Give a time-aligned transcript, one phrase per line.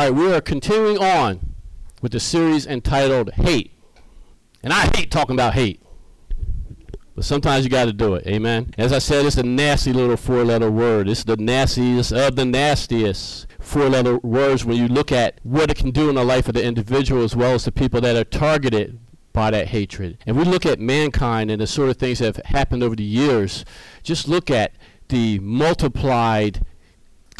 [0.00, 1.56] All right, we are continuing on
[2.00, 3.72] with the series entitled Hate.
[4.62, 5.82] And I hate talking about hate.
[7.14, 8.26] But sometimes you got to do it.
[8.26, 8.72] Amen.
[8.78, 11.06] As I said, it's a nasty little four letter word.
[11.06, 15.76] It's the nastiest of the nastiest four letter words when you look at what it
[15.76, 18.24] can do in the life of the individual as well as the people that are
[18.24, 18.98] targeted
[19.34, 20.16] by that hatred.
[20.24, 23.04] And we look at mankind and the sort of things that have happened over the
[23.04, 23.66] years.
[24.02, 24.72] Just look at
[25.08, 26.64] the multiplied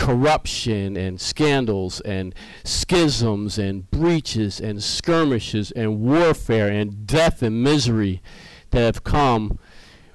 [0.01, 8.23] corruption and scandals and schisms and breaches and skirmishes and warfare and death and misery
[8.71, 9.59] that have come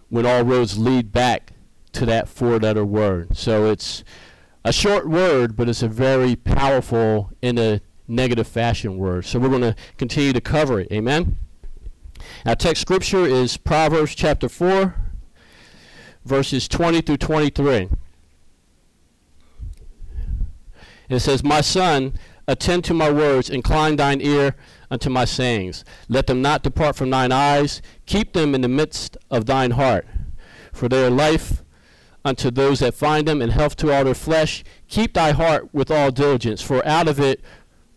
[0.09, 1.53] when all roads lead back
[1.91, 3.37] to that four letter word.
[3.37, 4.03] So it's
[4.63, 9.25] a short word, but it's a very powerful in a negative fashion word.
[9.25, 10.91] So we're going to continue to cover it.
[10.91, 11.37] Amen.
[12.43, 14.95] Our text scripture is Proverbs chapter 4,
[16.25, 17.89] verses 20 through 23.
[21.09, 22.13] It says, My son,
[22.47, 24.55] attend to my words, incline thine ear
[24.89, 25.83] unto my sayings.
[26.07, 30.07] Let them not depart from thine eyes, keep them in the midst of thine heart.
[30.73, 31.63] For they are life
[32.23, 34.63] unto those that find them, and health to all their flesh.
[34.87, 37.41] Keep thy heart with all diligence, for out of it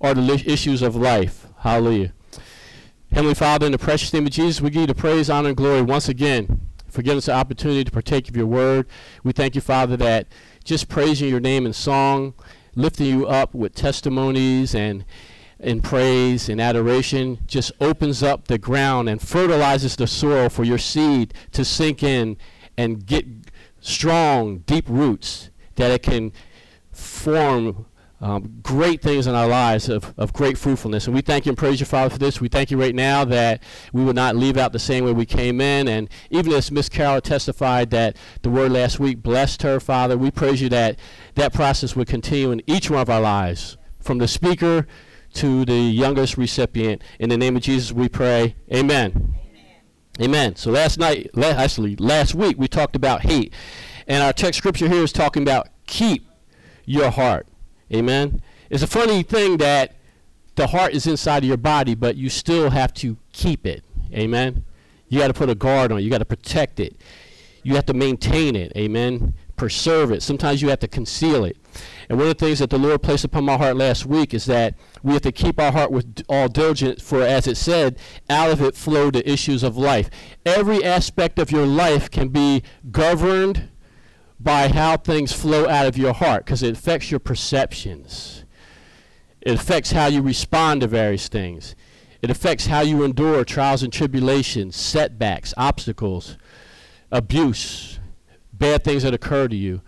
[0.00, 1.46] are the li- issues of life.
[1.58, 2.12] Hallelujah.
[3.10, 5.56] Heavenly Father, in the precious name of Jesus, we give you the praise, honor, and
[5.56, 8.86] glory once again for giving us the opportunity to partake of your word.
[9.22, 10.28] We thank you, Father, that
[10.64, 12.34] just praising your name in song,
[12.78, 15.04] lifting you up with testimonies and
[15.58, 20.78] in praise and adoration just opens up the ground and fertilizes the soil for your
[20.78, 22.36] seed to sink in
[22.76, 23.26] and get
[23.80, 26.32] strong, deep roots that it can
[26.92, 27.86] form
[28.20, 31.06] um, great things in our lives of, of great fruitfulness.
[31.06, 32.40] And we thank you and praise you, Father, for this.
[32.40, 35.26] We thank you right now that we will not leave out the same way we
[35.26, 35.86] came in.
[35.86, 40.30] And even as Miss Carol testified that the word last week blessed her, Father, we
[40.30, 40.98] praise you that
[41.36, 44.86] that process would continue in each one of our lives, from the speaker
[45.34, 47.02] to the youngest recipient.
[47.20, 48.56] In the name of Jesus, we pray.
[48.74, 49.34] Amen.
[50.20, 50.56] Amen.
[50.56, 53.54] So last night, la- actually last week, we talked about hate.
[54.08, 56.26] And our text scripture here is talking about keep
[56.84, 57.46] your heart.
[57.92, 58.42] Amen.
[58.70, 59.96] It's a funny thing that
[60.56, 63.84] the heart is inside of your body, but you still have to keep it.
[64.12, 64.64] Amen.
[65.08, 66.02] You got to put a guard on it.
[66.02, 66.96] You got to protect it.
[67.62, 68.72] You have to maintain it.
[68.76, 69.34] Amen.
[69.56, 70.22] Preserve it.
[70.22, 71.56] Sometimes you have to conceal it.
[72.08, 74.46] And one of the things that the Lord placed upon my heart last week is
[74.46, 77.98] that we have to keep our heart with all diligence, for as it said,
[78.30, 80.08] out of it flow the issues of life.
[80.46, 83.68] Every aspect of your life can be governed
[84.40, 88.44] by how things flow out of your heart because it affects your perceptions.
[89.40, 91.74] It affects how you respond to various things.
[92.22, 96.36] It affects how you endure trials and tribulations, setbacks, obstacles,
[97.10, 98.00] abuse,
[98.52, 99.82] bad things that occur to you.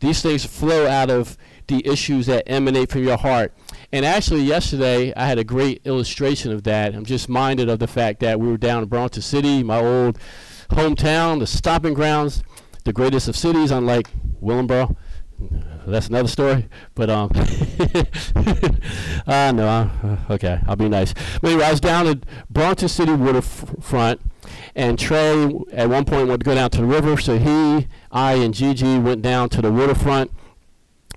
[0.00, 1.36] These things flow out of
[1.66, 3.54] the issues that emanate from your heart.
[3.92, 6.94] And actually, yesterday, I had a great illustration of that.
[6.94, 10.18] I'm just minded of the fact that we were down in Bronx City, my old
[10.70, 12.42] hometown, the stopping grounds
[12.84, 14.10] the greatest of cities, unlike
[14.42, 14.96] Willingboro.
[15.86, 16.68] That's another story.
[16.94, 17.30] But um,
[19.26, 21.12] uh, no, uh, okay, I'll be nice.
[21.40, 22.18] But anyway, I was down at
[22.48, 24.20] Bronx City waterfront,
[24.74, 28.34] and Trey at one point wanted to go down to the river, so he, I,
[28.34, 30.30] and Gigi went down to the waterfront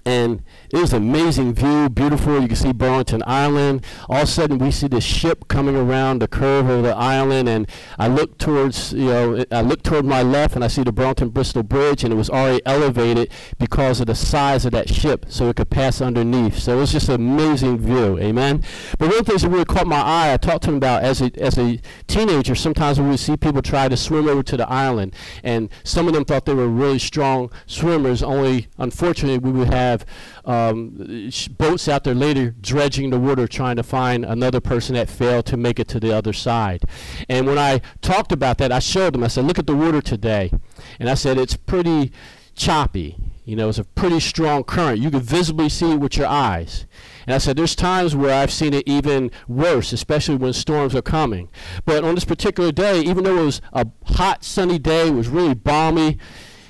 [0.07, 2.41] and it was an amazing view, beautiful.
[2.41, 3.85] You can see Burlington Island.
[4.09, 7.47] All of a sudden, we see this ship coming around the curve of the island,
[7.47, 10.91] and I look towards, you know, I look toward my left, and I see the
[10.91, 15.25] Burlington Bristol Bridge, and it was already elevated because of the size of that ship,
[15.29, 16.59] so it could pass underneath.
[16.59, 18.63] So it was just an amazing view, amen.
[18.97, 21.03] But one of the things that really caught my eye, I talked to him about
[21.03, 22.55] as a as a teenager.
[22.55, 26.13] Sometimes we would see people try to swim over to the island, and some of
[26.13, 28.21] them thought they were really strong swimmers.
[28.21, 30.05] Only, unfortunately, we would have
[30.47, 35.45] um, boats out there later dredging the water trying to find another person that failed
[35.47, 36.83] to make it to the other side.
[37.27, 40.01] And when I talked about that, I showed them, I said, look at the water
[40.01, 40.51] today.
[40.99, 42.13] And I said, it's pretty
[42.55, 43.17] choppy.
[43.43, 44.99] You know, it's a pretty strong current.
[44.99, 46.85] You can visibly see it with your eyes.
[47.25, 51.01] And I said, there's times where I've seen it even worse, especially when storms are
[51.01, 51.49] coming.
[51.85, 55.27] But on this particular day, even though it was a hot, sunny day, it was
[55.27, 56.17] really balmy,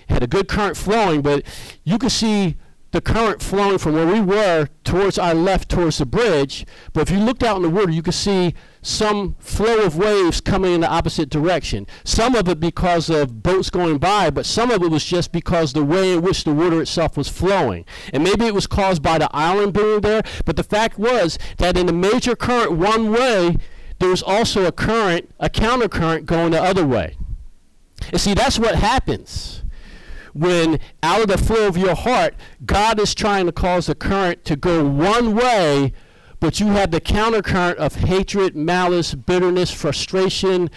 [0.10, 1.44] had a good current flowing, but
[1.84, 2.58] you could see
[2.98, 6.66] the current flowing from where we were towards our left towards the bridge.
[6.94, 10.42] But if you looked out in the water, you could see some flow of waves
[10.42, 11.86] coming in the opposite direction.
[12.04, 15.74] Some of it because of boats going by, but some of it was just because
[15.74, 17.86] the way in which the water itself was flowing.
[18.12, 21.78] And maybe it was caused by the island being there, but the fact was that
[21.78, 23.58] in the major current one way,
[24.00, 27.16] there was also a current, a counter current going the other way.
[28.12, 29.62] And see, that's what happens
[30.40, 32.36] when out of the flow of your heart,
[32.66, 35.94] God is trying to cause the current to go one way,
[36.40, 40.70] but you have the countercurrent of hatred, malice, bitterness, frustration,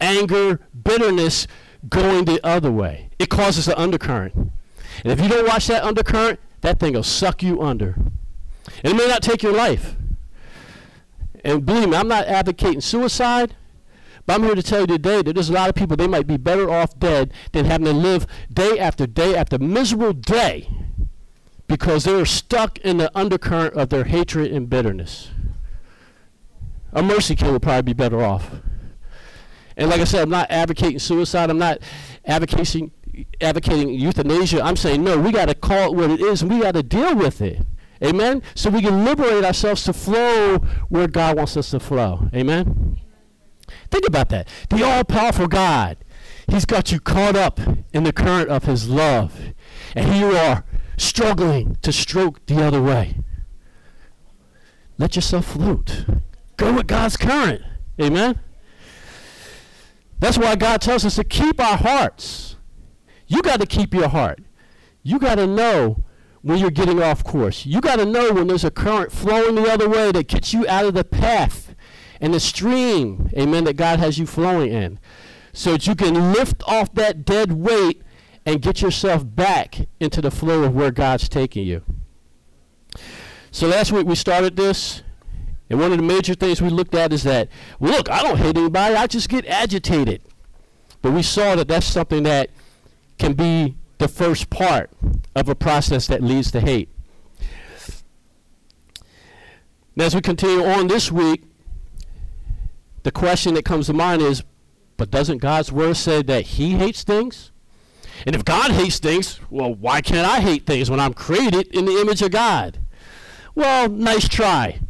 [0.00, 1.46] anger, bitterness
[1.88, 3.10] going the other way.
[3.18, 4.34] It causes an undercurrent.
[4.34, 7.94] And if you don't watch that undercurrent, that thing will suck you under.
[8.82, 9.96] And it may not take your life.
[11.44, 13.54] And believe me, I'm not advocating suicide,
[14.26, 16.26] but I'm here to tell you today that there's a lot of people, they might
[16.26, 20.68] be better off dead than having to live day after day after miserable day
[21.66, 25.30] because they're stuck in the undercurrent of their hatred and bitterness.
[26.92, 28.50] A mercy kill would probably be better off.
[29.76, 31.50] And like I said, I'm not advocating suicide.
[31.50, 31.78] I'm not
[32.24, 32.92] advocating
[33.40, 34.62] advocating euthanasia.
[34.62, 35.18] I'm saying no.
[35.18, 37.60] We got to call it what it is, and we got to deal with it.
[38.02, 38.42] Amen.
[38.54, 40.58] So we can liberate ourselves to flow
[40.88, 42.28] where God wants us to flow.
[42.34, 42.98] Amen.
[43.90, 44.48] Think about that.
[44.70, 45.98] The all-powerful God.
[46.48, 47.60] He's got you caught up
[47.92, 49.52] in the current of His love,
[49.94, 50.64] and you are
[50.96, 53.16] struggling to stroke the other way.
[54.98, 56.06] Let yourself float.
[56.56, 57.62] Go with God's current.
[58.00, 58.40] Amen.
[60.18, 62.56] That's why God tells us to keep our hearts.
[63.26, 64.40] You got to keep your heart.
[65.02, 66.04] You got to know
[66.42, 67.66] when you're getting off course.
[67.66, 70.66] You got to know when there's a current flowing the other way that gets you
[70.68, 71.65] out of the path
[72.20, 74.98] and the stream, amen, that God has you flowing in.
[75.52, 78.02] So that you can lift off that dead weight
[78.44, 81.82] and get yourself back into the flow of where God's taking you.
[83.50, 85.02] So last week we started this
[85.68, 87.48] and one of the major things we looked at is that,
[87.80, 90.22] look, I don't hate anybody, I just get agitated.
[91.02, 92.50] But we saw that that's something that
[93.18, 94.90] can be the first part
[95.34, 96.88] of a process that leads to hate.
[99.96, 101.44] Now, as we continue on this week,
[103.06, 104.42] the question that comes to mind is,
[104.96, 107.52] but doesn't God's word say that he hates things?
[108.26, 111.84] And if God hates things, well, why can't I hate things when I'm created in
[111.84, 112.80] the image of God?
[113.54, 114.80] Well, nice try.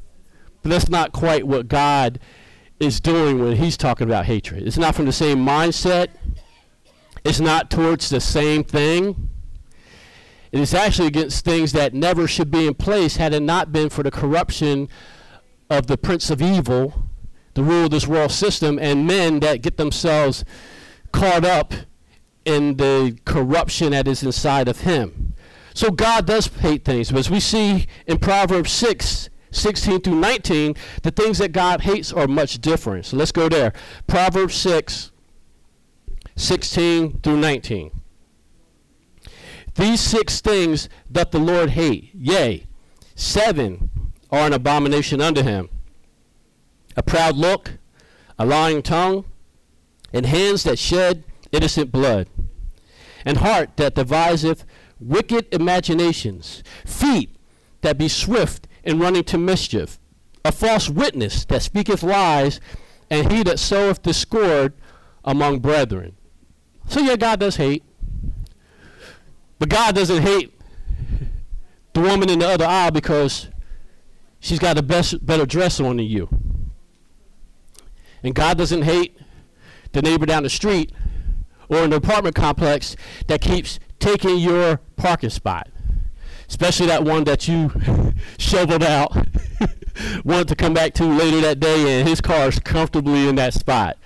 [0.63, 2.19] But that's not quite what God
[2.81, 4.67] is doing when he's talking about hatred.
[4.67, 6.09] It's not from the same mindset.
[7.23, 9.29] It's not towards the same thing.
[10.53, 13.91] It is actually against things that never should be in place had it not been
[13.91, 14.89] for the corruption
[15.69, 17.06] of the prince of evil,
[17.57, 20.45] the rule of this world system, and men that get themselves
[21.11, 21.73] caught up
[22.45, 25.33] in the corruption that is inside of him.
[25.73, 27.11] So God does hate things.
[27.11, 32.13] But as we see in Proverbs 6, 16 through 19, the things that God hates
[32.13, 33.07] are much different.
[33.07, 33.73] So let's go there.
[34.07, 35.11] Proverbs 6,
[36.37, 37.91] 16 through 19.
[39.77, 42.67] These six things doth the Lord hate, yea,
[43.15, 43.91] seven
[44.31, 45.71] are an abomination unto him
[46.97, 47.73] a proud look,
[48.39, 49.25] a lying tongue,
[50.13, 52.29] and hands that shed innocent blood,
[53.25, 54.65] and heart that deviseth
[54.99, 57.31] wicked imaginations, feet
[57.83, 59.99] that be swift in running to mischief,
[60.45, 62.61] a false witness that speaketh lies,
[63.11, 64.73] and he that soweth discord
[65.25, 66.17] among brethren.
[66.89, 67.83] So yeah, God does hate.
[69.59, 70.53] But God doesn't hate
[71.95, 73.49] the woman in the other aisle because
[74.39, 76.29] she's got a best, better dress on than you.
[78.27, 79.19] And God doesn't hate
[79.93, 80.93] the neighbor down the street
[81.69, 82.97] or in the apartment complex
[83.29, 85.69] that keeps taking your parking spot
[86.49, 87.71] especially that one that you
[88.39, 89.15] shoveled out,
[90.25, 93.55] wanted to come back to later that day, and his car is comfortably in that
[93.55, 93.97] spot.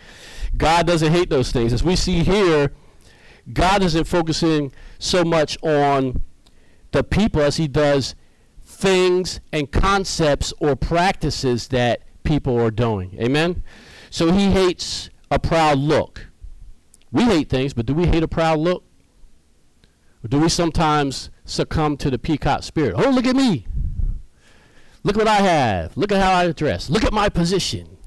[0.57, 1.73] God doesn't hate those things.
[1.73, 2.73] As we see here,
[3.53, 6.23] God isn't focusing so much on
[6.93, 8.15] the people as he does
[8.63, 13.17] things and concepts or practices that people are doing.
[13.21, 13.63] Amen?
[14.11, 16.27] So he hates a proud look.
[17.11, 18.85] We hate things, but do we hate a proud look?
[20.23, 22.95] Or do we sometimes succumb to the peacock spirit.
[22.97, 23.67] Oh, look at me.
[25.03, 25.97] Look what I have.
[25.97, 26.89] Look at how I dress.
[26.89, 27.99] Look at my position.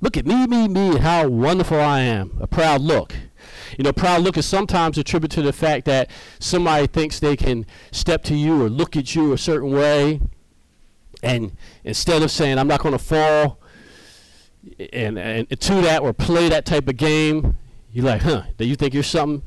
[0.00, 2.36] Look at me, me, me, how wonderful I am.
[2.40, 3.14] A proud look.
[3.78, 7.64] You know, proud look is sometimes attributed to the fact that somebody thinks they can
[7.92, 10.20] step to you or look at you a certain way.
[11.22, 13.60] And instead of saying, I'm not going to fall
[14.92, 17.56] and, and to that or play that type of game,
[17.92, 19.42] you're like, huh, do you think you're something?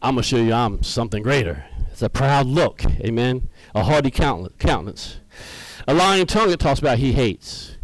[0.00, 1.64] I'm going to show you I'm something greater.
[1.90, 2.84] It's a proud look.
[3.00, 3.48] Amen.
[3.74, 5.16] A haughty countenance.
[5.88, 7.76] A lying tongue it talks about he hates.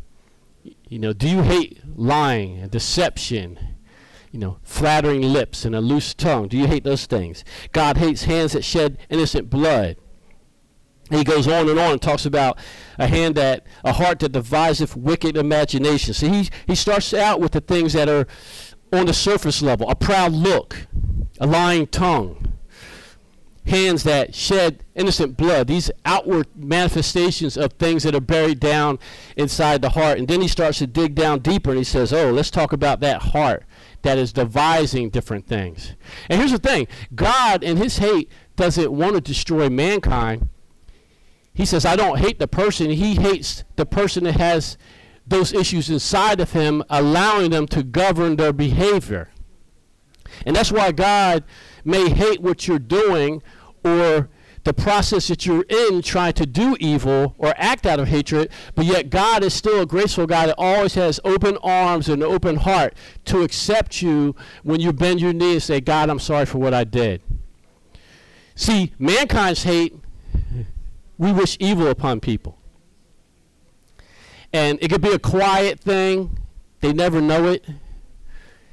[0.89, 3.59] You know, do you hate lying and deception?
[4.31, 6.49] You know, flattering lips and a loose tongue.
[6.49, 7.45] Do you hate those things?
[7.73, 9.97] God hates hands that shed innocent blood.
[11.11, 12.59] He goes on and on and talks about
[12.99, 16.19] a hand that, a heart that deviseth wicked imaginations.
[16.19, 18.27] See, he, he starts out with the things that are
[18.93, 20.87] on the surface level a proud look,
[21.41, 22.55] a lying tongue,
[23.67, 28.99] hands that shed innocent blood, these outward manifestations of things that are buried down
[29.37, 30.19] inside the heart.
[30.19, 33.01] And then he starts to dig down deeper and he says, Oh, let's talk about
[33.01, 33.65] that heart
[34.03, 35.95] that is devising different things.
[36.29, 40.49] And here's the thing God, in his hate, doesn't want to destroy mankind.
[41.55, 42.91] He says, I don't hate the person.
[42.91, 44.77] He hates the person that has
[45.27, 49.31] those issues inside of him, allowing them to govern their behavior.
[50.45, 51.45] And that's why God
[51.85, 53.43] may hate what you're doing
[53.85, 54.29] or
[54.65, 58.87] the process that you're in trying to do evil or act out of hatred, but
[58.87, 62.57] yet God is still a graceful God that always has open arms and an open
[62.57, 62.95] heart
[63.27, 66.73] to accept you when you bend your knee and say, God, I'm sorry for what
[66.73, 67.23] I did.
[68.55, 69.95] See, mankind's hate,
[71.19, 72.59] we wish evil upon people.
[74.53, 76.39] And it could be a quiet thing,
[76.81, 77.65] they never know it.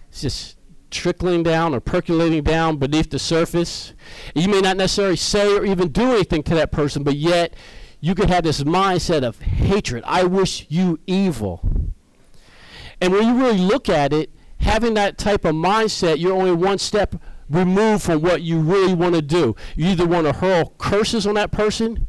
[0.09, 0.57] It's just
[0.91, 3.93] trickling down or percolating down beneath the surface.
[4.35, 7.55] You may not necessarily say or even do anything to that person, but yet
[8.01, 10.03] you could have this mindset of hatred.
[10.05, 11.61] I wish you evil.
[12.99, 16.77] And when you really look at it, having that type of mindset, you're only one
[16.77, 17.15] step
[17.49, 19.55] removed from what you really want to do.
[19.75, 22.07] You either want to hurl curses on that person,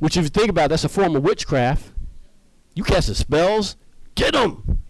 [0.00, 1.92] which if you think about it, that's a form of witchcraft.
[2.74, 3.76] You cast the spells,
[4.16, 4.82] get them.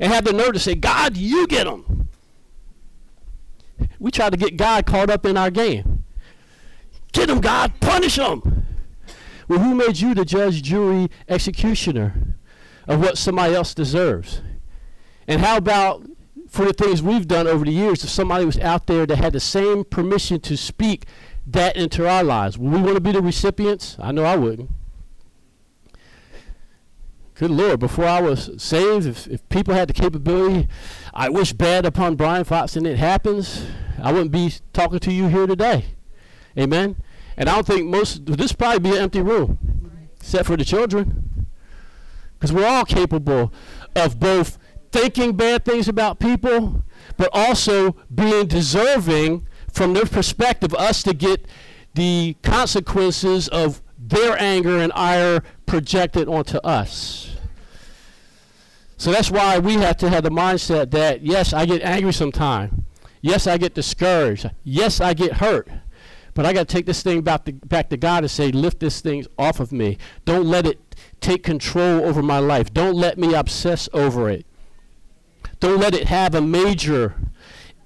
[0.00, 2.04] And have the nerve to say, God, you get them
[3.98, 6.04] we try to get God caught up in our game.
[7.12, 8.66] Get them, God, punish them.
[9.48, 12.36] Well, who made you the judge, jury, executioner
[12.86, 14.40] of what somebody else deserves?
[15.28, 16.04] And how about
[16.48, 19.32] for the things we've done over the years, if somebody was out there that had
[19.32, 21.06] the same permission to speak
[21.46, 23.96] that into our lives, would we want to be the recipients?
[24.00, 24.70] I know I wouldn't.
[27.34, 30.68] Good Lord, before I was saved, if, if people had the capability,
[31.12, 33.66] I wish bad upon Brian Fox and it happens,
[34.00, 35.84] I wouldn't be talking to you here today.
[36.56, 36.96] Amen.
[37.36, 39.58] And I don't think most this probably be an empty room,
[40.20, 41.46] except for the children,
[42.34, 43.52] because we're all capable
[43.96, 44.58] of both
[44.92, 46.84] thinking bad things about people,
[47.16, 51.46] but also being deserving from their perspective, us to get
[51.94, 57.36] the consequences of their anger and ire projected onto us.
[58.96, 62.72] So that's why we have to have the mindset that yes, I get angry sometimes.
[63.20, 64.50] Yes, I get discouraged.
[64.62, 65.68] Yes, I get hurt.
[66.34, 68.80] But I got to take this thing back to, back to God and say, lift
[68.80, 69.98] this thing off of me.
[70.24, 70.78] Don't let it
[71.20, 72.72] take control over my life.
[72.72, 74.46] Don't let me obsess over it.
[75.60, 77.14] Don't let it have a major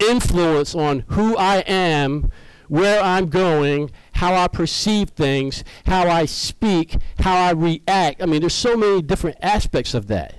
[0.01, 2.31] influence on who I am,
[2.69, 8.23] where I'm going, how I perceive things, how I speak, how I react.
[8.23, 10.35] I mean, there's so many different aspects of that.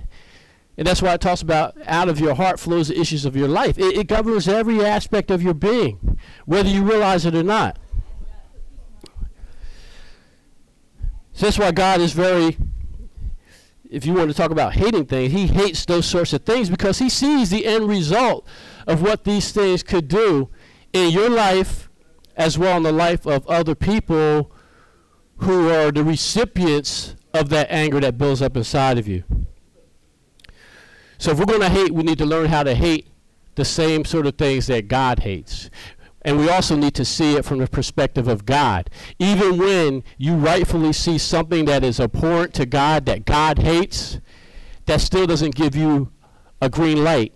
[0.76, 3.48] And that's why it talks about out of your heart flows the issues of your
[3.48, 3.78] life.
[3.78, 7.78] It, it governs every aspect of your being, whether you realize it or not.
[11.32, 12.56] So that's why God is very,
[13.90, 16.98] if you want to talk about hating things, He hates those sorts of things because
[16.98, 18.46] He sees the end result
[18.86, 20.48] of what these things could do
[20.92, 21.88] in your life
[22.36, 24.50] as well in the life of other people
[25.38, 29.24] who are the recipients of that anger that builds up inside of you.
[31.18, 33.08] So if we're going to hate, we need to learn how to hate
[33.54, 35.70] the same sort of things that God hates.
[36.22, 38.90] And we also need to see it from the perspective of God.
[39.18, 44.20] Even when you rightfully see something that is abhorrent to God, that God hates,
[44.86, 46.10] that still doesn't give you
[46.60, 47.34] a green light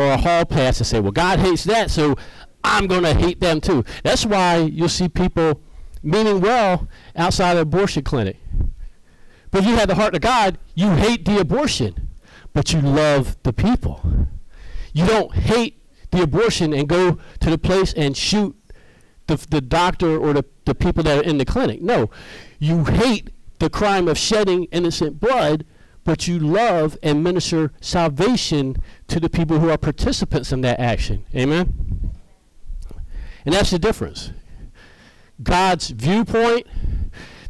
[0.00, 2.16] or a hall pass and say, well, God hates that, so
[2.64, 3.84] I'm going to hate them too.
[4.02, 5.60] That's why you'll see people
[6.02, 8.36] meaning well outside of abortion clinic.
[9.50, 12.10] But you have the heart of God, you hate the abortion
[12.52, 14.00] but you love the people.
[14.92, 18.56] You don't hate the abortion and go to the place and shoot
[19.26, 21.80] the, the doctor or the, the people that are in the clinic.
[21.80, 22.10] No,
[22.58, 23.30] you hate
[23.60, 25.64] the crime of shedding innocent blood,
[26.04, 28.76] but you love and minister salvation
[29.08, 31.24] to the people who are participants in that action.
[31.34, 32.12] Amen?
[33.44, 34.32] And that's the difference.
[35.42, 36.66] God's viewpoint,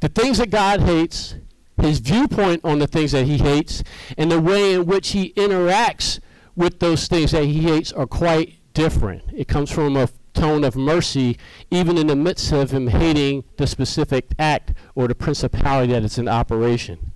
[0.00, 1.34] the things that God hates,
[1.80, 3.82] his viewpoint on the things that he hates
[4.16, 6.20] and the way in which he interacts
[6.54, 9.22] with those things that he hates are quite different.
[9.34, 11.38] It comes from a tone of mercy,
[11.70, 16.18] even in the midst of him hating the specific act or the principality that is
[16.18, 17.09] in operation.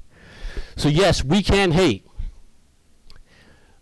[0.76, 2.07] So, yes, we can hate,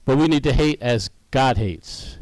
[0.05, 2.19] but we need to hate as God hates,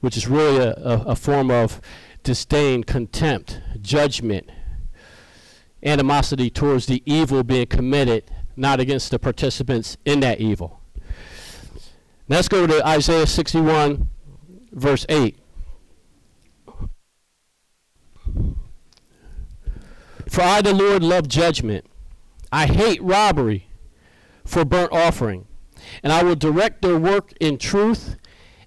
[0.00, 1.80] which is really a, a, a form of
[2.22, 4.50] disdain, contempt, judgment,
[5.82, 10.80] animosity towards the evil being committed, not against the participants in that evil.
[12.28, 14.08] let's go to Isaiah 61,
[14.72, 15.38] verse 8.
[20.28, 21.84] For I, the Lord, love judgment.
[22.52, 23.66] I hate robbery
[24.44, 25.46] for burnt offering.
[26.02, 28.16] And I will direct their work in truth,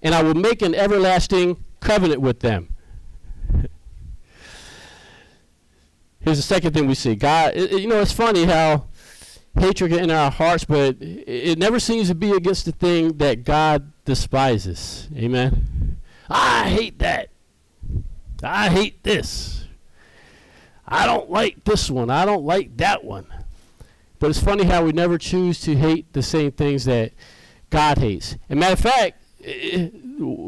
[0.02, 2.76] and I will make an everlasting covenant with them.
[6.20, 7.16] Here's the second thing we see.
[7.16, 8.88] God, it, you know, it's funny how
[9.58, 13.44] hatred in our hearts, but it, it never seems to be against the thing that
[13.44, 15.08] God despises.
[15.16, 16.02] Amen.
[16.30, 17.30] I hate that.
[18.44, 19.66] I hate this.
[20.88, 22.10] I don't like this one.
[22.10, 23.28] I don't like that one.
[24.26, 27.14] But it's funny how we never choose to hate the same things that
[27.70, 28.38] God hates.
[28.50, 29.22] And matter of fact,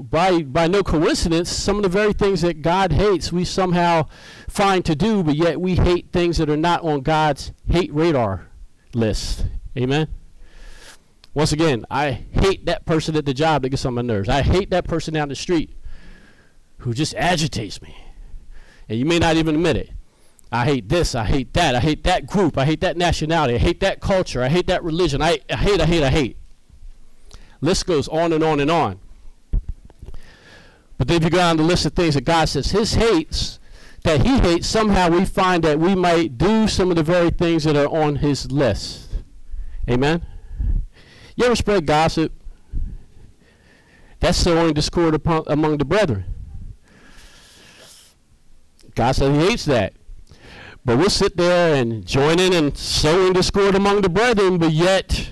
[0.10, 4.08] by by no coincidence, some of the very things that God hates, we somehow
[4.50, 8.48] find to do, but yet we hate things that are not on God's hate radar
[8.96, 9.46] list.
[9.78, 10.08] Amen.
[11.36, 14.28] Once again, I hate that person at the job that gets on my nerves.
[14.28, 15.70] I hate that person down the street
[16.80, 17.96] who just agitates me.
[18.90, 19.92] And you may not even admit it.
[20.52, 23.58] I hate this, I hate that, I hate that group, I hate that nationality, I
[23.58, 26.38] hate that culture, I hate that religion, I, I hate, I hate, I hate.
[27.60, 29.00] List goes on and on and on.
[30.98, 33.60] But then if you go down the list of things that God says His hates,
[34.04, 37.66] that He hates, somehow we find that we might do some of the very things
[37.66, 39.10] that are on His list.
[39.90, 40.26] Amen?
[41.36, 42.32] You ever spread gossip?
[44.20, 46.26] That's sowing discord upon, among the brethren.
[48.96, 49.94] God said He hates that.
[50.88, 55.32] But we'll sit there and join in and sowing discord among the brethren, but yet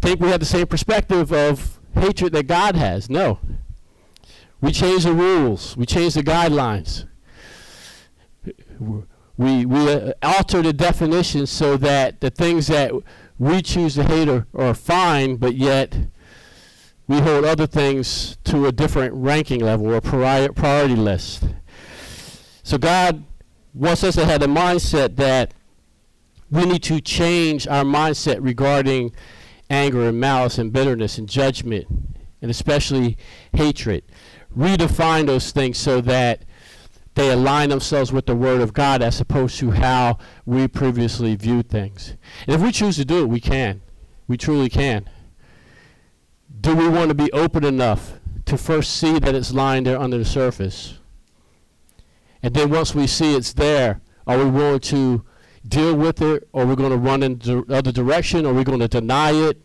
[0.00, 3.10] think we have the same perspective of hatred that God has.
[3.10, 3.40] No.
[4.60, 5.76] We change the rules.
[5.76, 7.08] We change the guidelines.
[9.36, 12.92] We, we uh, alter the definition so that the things that
[13.40, 15.96] we choose to hate are, are fine, but yet
[17.08, 21.42] we hold other things to a different ranking level or priori- priority list.
[22.62, 23.24] So God
[23.78, 25.54] wants us have the mindset that
[26.50, 29.12] we need to change our mindset regarding
[29.70, 31.86] anger and malice and bitterness and judgment
[32.42, 33.16] and especially
[33.52, 34.02] hatred.
[34.56, 36.42] Redefine those things so that
[37.14, 41.68] they align themselves with the Word of God as opposed to how we previously viewed
[41.68, 42.14] things.
[42.46, 43.82] And if we choose to do it, we can.
[44.26, 45.08] We truly can.
[46.60, 48.14] Do we want to be open enough
[48.46, 50.97] to first see that it's lying there under the surface?
[52.42, 55.24] And then once we see it's there, are we willing to
[55.66, 58.80] deal with it, or we're going to run in the other direction, Are we're going
[58.80, 59.60] to deny it,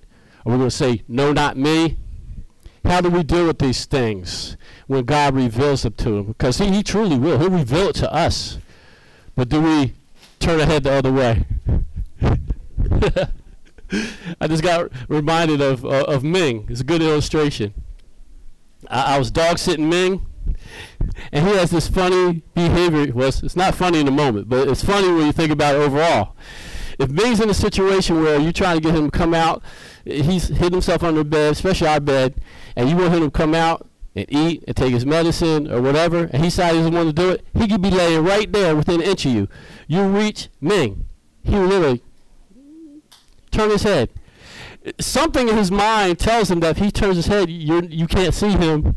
[0.46, 1.98] Are we're going to say, no, not me.
[2.86, 4.58] How do we deal with these things
[4.88, 6.26] when God reveals them to him?
[6.26, 7.40] Because he, he truly will.
[7.40, 8.58] He'll reveal it to us.
[9.36, 9.94] But do we
[10.40, 11.46] turn our head the other way?
[14.42, 16.66] I just got reminded of uh, of Ming.
[16.70, 17.74] It's a good illustration.
[18.90, 20.26] I, I was dog sitting Ming,
[21.32, 23.14] and he has this funny behavior.
[23.14, 25.76] Well, it's, it's not funny in the moment, but it's funny when you think about
[25.76, 26.36] it overall.
[27.00, 29.64] If Ming's in a situation where you're trying to get him to come out,
[30.06, 32.36] he's hid himself under the bed, especially our bed,
[32.76, 36.26] and you want him to come out and eat and take his medicine or whatever,
[36.26, 38.76] and he decides he doesn't want to do it, he could be laying right there
[38.76, 39.48] within an inch of you.
[39.88, 41.06] You reach Ming.
[41.44, 42.04] He will literally
[43.52, 44.10] turn his head.
[45.00, 48.34] Something in his mind tells him that if he turns his head, you're, you can't
[48.34, 48.96] see him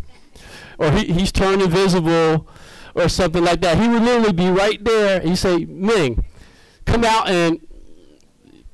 [0.79, 2.49] or he, he's turned invisible
[2.95, 3.79] or something like that.
[3.79, 6.25] He would literally be right there you say, Ming,
[6.85, 7.61] come out and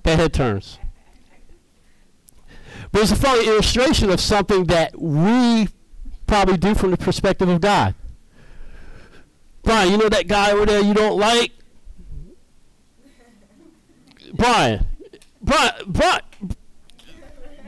[0.03, 0.79] that head turns.
[2.91, 5.69] But it's a funny illustration of something that we
[6.27, 7.95] probably do from the perspective of God.
[9.63, 11.53] Brian, you know that guy over there you don't like?
[14.35, 14.87] Brian,
[15.41, 16.23] Brian, Brian,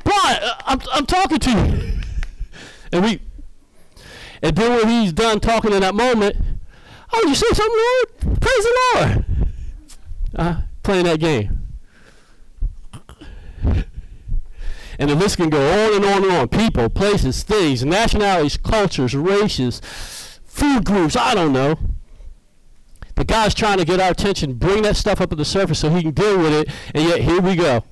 [0.02, 1.90] Brian, I'm, I'm talking to you.
[2.92, 3.20] And we,
[4.44, 6.36] and then when he's done talking in that moment,
[7.14, 8.40] oh, you say something, Lord?
[8.42, 9.24] Praise the Lord.
[10.36, 11.60] Uh, playing that game.
[14.98, 16.48] And the list can go on and on and on.
[16.48, 19.80] People, places, things, nationalities, cultures, races,
[20.44, 21.78] food groups, I don't know.
[23.14, 25.88] But God's trying to get our attention, bring that stuff up to the surface so
[25.88, 27.82] he can deal with it, and yet here we go.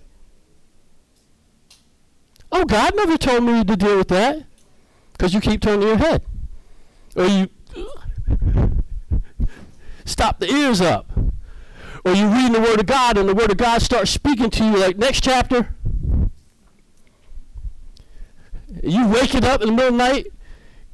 [2.53, 4.45] Oh, God never told me to deal with that.
[5.13, 6.23] Because you keep turning your head
[7.17, 7.49] or you
[10.05, 11.11] stop the ears up,
[12.05, 14.65] or you read the Word of God and the Word of God starts speaking to
[14.65, 15.75] you like next chapter.
[18.83, 20.27] You wake it up in the middle of the night,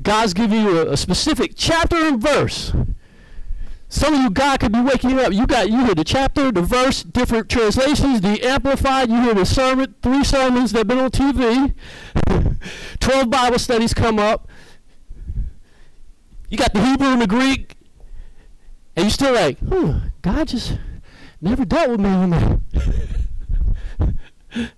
[0.03, 2.73] God's giving you a, a specific chapter and verse.
[3.91, 5.33] Some of you, God could be waking you up.
[5.33, 9.09] You got you hear the chapter, the verse, different translations, the amplified.
[9.09, 11.75] You hear the sermon, three sermons that have been on TV.
[13.01, 14.49] Twelve Bible studies come up.
[16.49, 17.77] You got the Hebrew and the Greek,
[18.97, 20.79] And you're still like, hmm, God just
[21.41, 22.61] never dealt with me on that.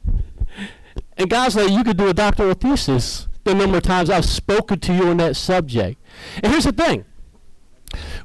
[1.17, 4.81] and God's like, you could do a doctoral thesis the number of times I've spoken
[4.81, 6.01] to you on that subject.
[6.43, 7.05] And here's the thing.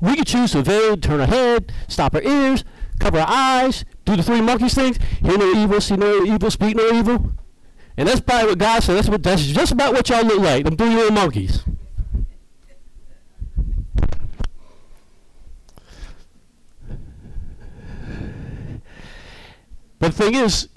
[0.01, 2.63] We could choose to evade, turn our head, stop our ears,
[2.99, 6.75] cover our eyes, do the three monkeys things, hear no evil, see no evil, speak
[6.75, 7.31] no evil.
[7.97, 8.95] And that's probably what God said.
[8.95, 11.63] That's, what, that's just about what y'all look like, them three little monkeys.
[19.99, 20.69] But the thing is,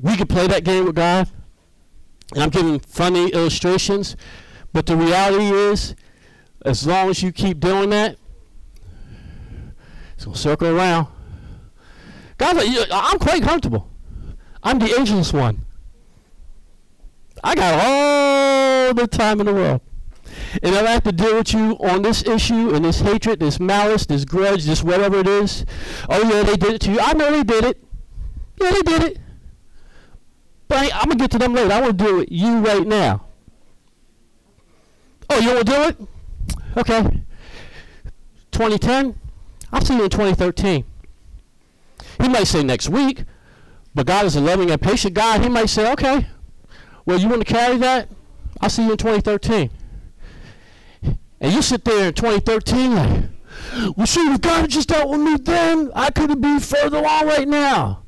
[0.00, 1.28] we could play that game with God,
[2.34, 4.16] and I'm giving funny illustrations,
[4.72, 5.94] but the reality is,
[6.64, 8.16] as long as you keep doing that,
[10.14, 11.06] it's going to circle around.
[12.40, 13.88] Like, I'm quite comfortable.
[14.62, 15.64] I'm the ageless one.
[17.42, 19.80] I got all the time in the world.
[20.62, 23.60] And if I have to deal with you on this issue and this hatred, this
[23.60, 25.64] malice, this grudge, this whatever it is,
[26.08, 27.00] oh yeah, they did it to you.
[27.00, 27.84] I know they did it.
[28.60, 29.18] Yeah, they did it.
[30.68, 31.72] But I, am going to get to them later.
[31.72, 33.24] I want to do it you right now.
[35.30, 35.96] Oh, you want to do it?
[36.76, 37.02] Okay.
[38.52, 39.18] 2010?
[39.72, 40.84] I'll see you in 2013.
[42.20, 43.24] He might say next week,
[43.94, 45.42] but God is a loving and patient God.
[45.42, 46.26] He might say, okay,
[47.06, 48.08] well, you want to carry that?
[48.60, 49.70] I'll see you in 2013.
[51.40, 53.24] And you sit there in 2013 like,
[53.96, 57.26] well, see, if God had just dealt with me then, I could be further along
[57.26, 58.02] right now.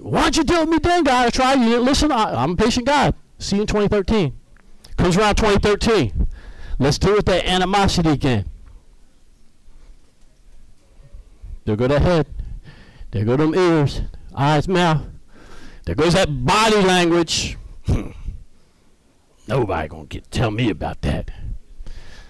[0.00, 1.26] Why don't you deal with me then, God?
[1.26, 1.54] I tried.
[1.60, 2.10] You didn't listen.
[2.10, 3.14] I, am a patient God.
[3.38, 4.36] See you in 2013.
[4.96, 6.26] Comes around 2013.
[6.78, 8.48] Let's deal with that animosity again.
[11.64, 12.26] There go that head.
[13.10, 14.00] There go them ears,
[14.34, 15.02] eyes, mouth.
[15.84, 17.56] There goes that body language.
[19.48, 21.30] Nobody gonna get tell me about that.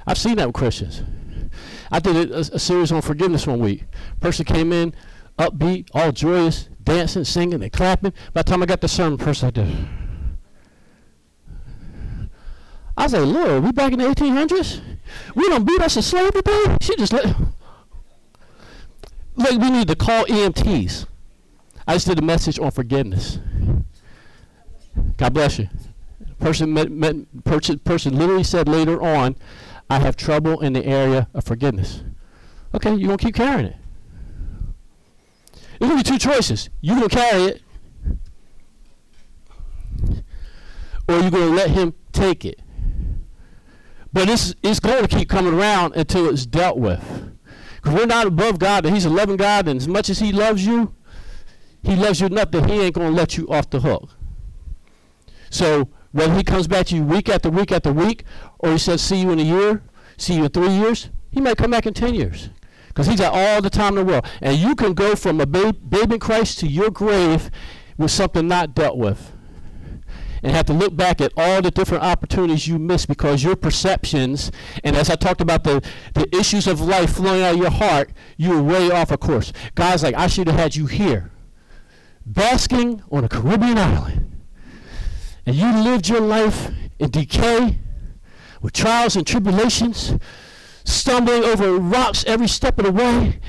[0.07, 1.03] I've seen that with Christians.
[1.91, 3.85] I did a, a, series on forgiveness one week.
[4.21, 4.95] Person came in,
[5.39, 8.13] upbeat, all joyous, dancing, singing, and clapping.
[8.33, 9.75] By the time I got the sermon, person like this.
[12.97, 14.81] I say, Lord, we back in the 1800s?
[15.35, 16.77] We don't beat us a slave today?
[16.81, 17.25] She just let.
[19.37, 21.07] Like, we need to call EMTs.
[21.87, 23.39] I just did a message on forgiveness.
[25.17, 25.69] God bless you.
[26.39, 29.37] Person, met, met, person, person literally said later on,
[29.91, 32.03] I have trouble in the area of forgiveness.
[32.75, 33.77] Okay, you're going to keep carrying it.
[35.79, 36.71] There's going to be two choices.
[36.81, 37.63] You're going to carry it,
[41.09, 42.61] or you're going to let him take it.
[44.13, 47.03] But it's, it's going to keep coming around until it's dealt with.
[47.77, 50.33] Because we're not above God, and He's a loving God, and as much as He
[50.33, 50.95] loves you,
[51.83, 54.11] he loves you enough that he ain't going to let you off the hook.
[55.51, 58.25] So whether he comes back to you week after week after week,
[58.59, 59.83] or he says, see you in a year,
[60.17, 62.51] see you in three years, he might come back in 10 years.
[62.89, 64.27] Because he's got all the time in the world.
[64.43, 67.53] And you can go from a babe, babe in Christ to your grave
[67.97, 69.33] with something not dealt with.
[70.43, 74.51] And have to look back at all the different opportunities you missed because your perceptions,
[74.83, 78.11] and as I talked about the, the issues of life flowing out of your heart,
[78.37, 79.53] you were way off of course.
[79.77, 81.31] God's like, I should have had you here
[82.27, 84.38] basking on a Caribbean island,
[85.49, 87.79] and you lived your life in decay
[88.61, 90.15] with trials and tribulations,
[90.85, 93.41] stumbling over rocks every step of the way.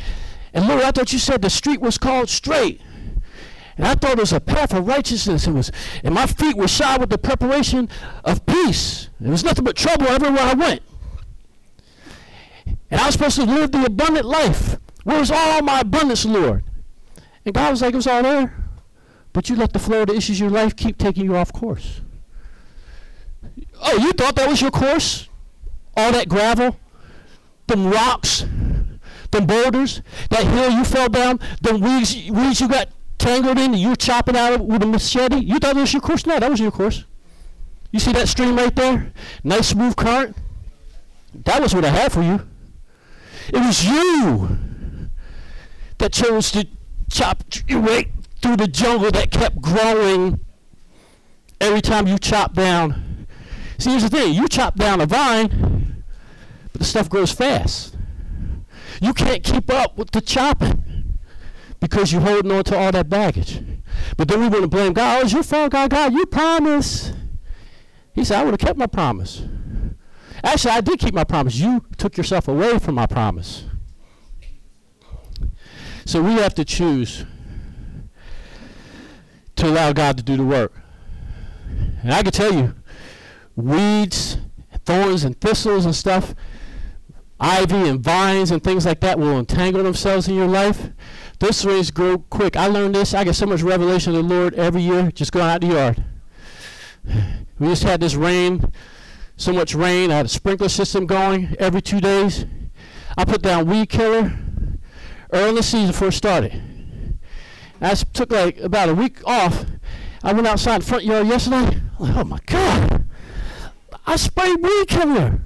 [0.53, 2.79] And Lord, I thought you said the street was called straight.
[3.75, 5.45] And I thought it was a path of righteousness.
[5.45, 7.89] It was, and my feet were shod with the preparation
[8.23, 9.09] of peace.
[9.19, 10.81] There was nothing but trouble everywhere I went.
[12.89, 14.77] And I was supposed to live the abundant life.
[15.03, 16.63] Where's all my abundance, Lord?
[17.43, 18.68] And God was like, it was all there.
[19.39, 21.53] But you let the flow of the issues of your life keep taking you off
[21.53, 22.01] course.
[23.81, 25.29] Oh, you thought that was your course?
[25.95, 26.77] All that gravel?
[27.67, 28.41] Them rocks?
[29.31, 30.01] Them boulders?
[30.29, 31.39] That hill you fell down?
[31.61, 35.37] Them weeds, weeds you got tangled in and you were chopping out with a machete?
[35.37, 36.25] You thought that was your course?
[36.25, 37.05] No, that was your course.
[37.91, 39.13] You see that stream right there?
[39.45, 40.35] Nice smooth current?
[41.45, 42.45] That was what I had for you.
[43.47, 44.59] It was you
[45.97, 46.67] that chose to
[47.09, 50.39] chop your way through the jungle that kept growing
[51.59, 53.27] every time you chop down.
[53.77, 56.03] See, here's the thing you chop down a vine,
[56.71, 57.95] but the stuff grows fast.
[59.01, 61.17] You can't keep up with the chopping
[61.79, 63.61] because you're holding on to all that baggage.
[64.17, 65.19] But then we want to blame God.
[65.19, 65.89] Oh, it's your fault, God.
[65.89, 67.13] God, you promised.
[68.13, 69.43] He said, I would have kept my promise.
[70.43, 71.55] Actually, I did keep my promise.
[71.55, 73.65] You took yourself away from my promise.
[76.05, 77.25] So we have to choose
[79.59, 80.73] to allow God to do the work.
[82.01, 82.75] And I can tell you,
[83.55, 84.37] weeds,
[84.85, 86.33] thorns, and thistles and stuff,
[87.39, 90.89] ivy and vines and things like that will entangle themselves in your life.
[91.39, 92.55] Those things grow quick.
[92.55, 93.13] I learned this.
[93.13, 96.03] I get so much revelation of the Lord every year just going out the yard.
[97.59, 98.71] We just had this rain,
[99.35, 100.11] so much rain.
[100.11, 102.45] I had a sprinkler system going every two days.
[103.17, 104.37] I put down weed killer
[105.31, 106.68] early season before it started.
[107.81, 109.65] I took like about a week off.
[110.23, 111.81] I went outside front yard yesterday.
[111.99, 113.05] Like, oh my God.
[114.05, 115.39] I sprayed weed killer.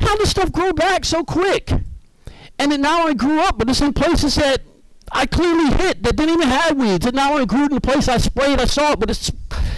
[0.00, 1.70] How does stuff grow back so quick?
[2.58, 4.62] And then now I grew up, but it's in places that
[5.12, 7.06] I clearly hit that didn't even have weeds.
[7.06, 9.30] And now I grew in the place I sprayed, I saw it, but it's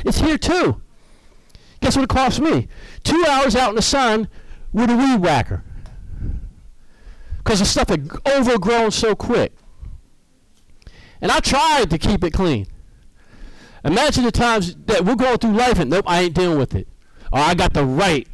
[0.05, 0.81] it's here too.
[1.81, 2.69] Guess what it cost me?
[3.05, 4.29] Two hours out in the sun
[4.73, 5.63] with a weed whacker.
[7.39, 9.53] Because the stuff had overgrown so quick.
[11.21, 12.67] And I tried to keep it clean.
[13.85, 16.89] Imagine the times that we're going through life and nope, I ain't dealing with it.
[17.33, 18.27] Or I got the right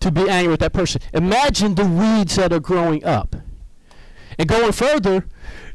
[0.00, 1.00] to be angry with that person.
[1.14, 3.36] Imagine the weeds that are growing up.
[4.38, 5.26] And going further,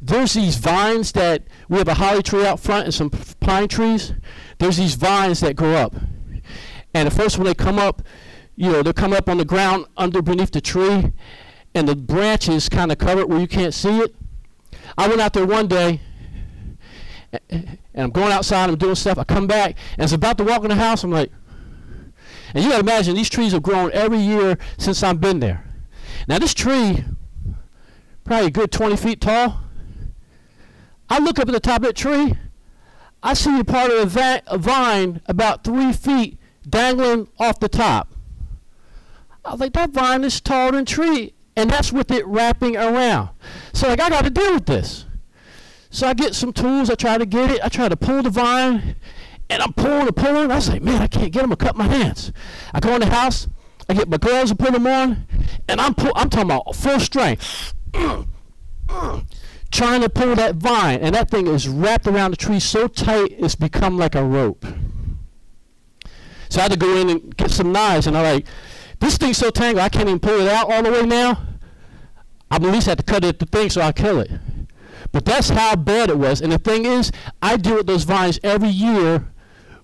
[0.02, 4.14] there's these vines that we have a holly tree out front and some pine trees.
[4.60, 5.96] There's these vines that grow up.
[6.94, 8.02] And the first, when they come up,
[8.56, 11.12] you know, they come up on the ground under beneath the tree,
[11.76, 14.16] and the branches kind of cover it where you can't see it.
[14.98, 16.02] I went out there one day
[17.50, 19.18] and I'm going outside, I'm doing stuff.
[19.18, 21.04] I come back, and it's about to walk in the house.
[21.04, 21.32] I'm like,
[22.54, 25.64] and you got to imagine these trees have grown every year since I've been there.
[26.28, 27.04] Now this tree,
[28.24, 29.62] probably a good 20 feet tall.
[31.10, 32.34] I look up at the top of that tree.
[33.24, 36.38] I see a part of a vine about three feet
[36.70, 38.14] dangling off the top.
[39.44, 43.30] I was like, that vine is taller than tree, and that's with it wrapping around.
[43.74, 45.06] So like, I got to deal with this.
[45.98, 46.92] So I get some tools.
[46.92, 47.60] I try to get it.
[47.64, 48.98] I try to pull the vine,
[49.50, 50.52] and I'm pulling and pulling.
[50.52, 51.52] I was like, man, I can't get them.
[51.52, 52.32] I cut my hands.
[52.72, 53.48] I go in the house.
[53.90, 55.26] I get my gloves and put them on,
[55.68, 57.74] and I'm pull, I'm talking about full strength,
[59.72, 63.30] trying to pull that vine, and that thing is wrapped around the tree so tight
[63.32, 64.68] it's become like a rope.
[66.50, 68.46] So I had to go in and get some knives, and I'm like,
[69.00, 71.42] this thing's so tangled I can't even pull it out all the way now.
[72.52, 74.30] I at least have to cut it at the thing so I kill it.
[75.12, 76.42] But that's how bad it was.
[76.42, 79.32] And the thing is, I deal with those vines every year,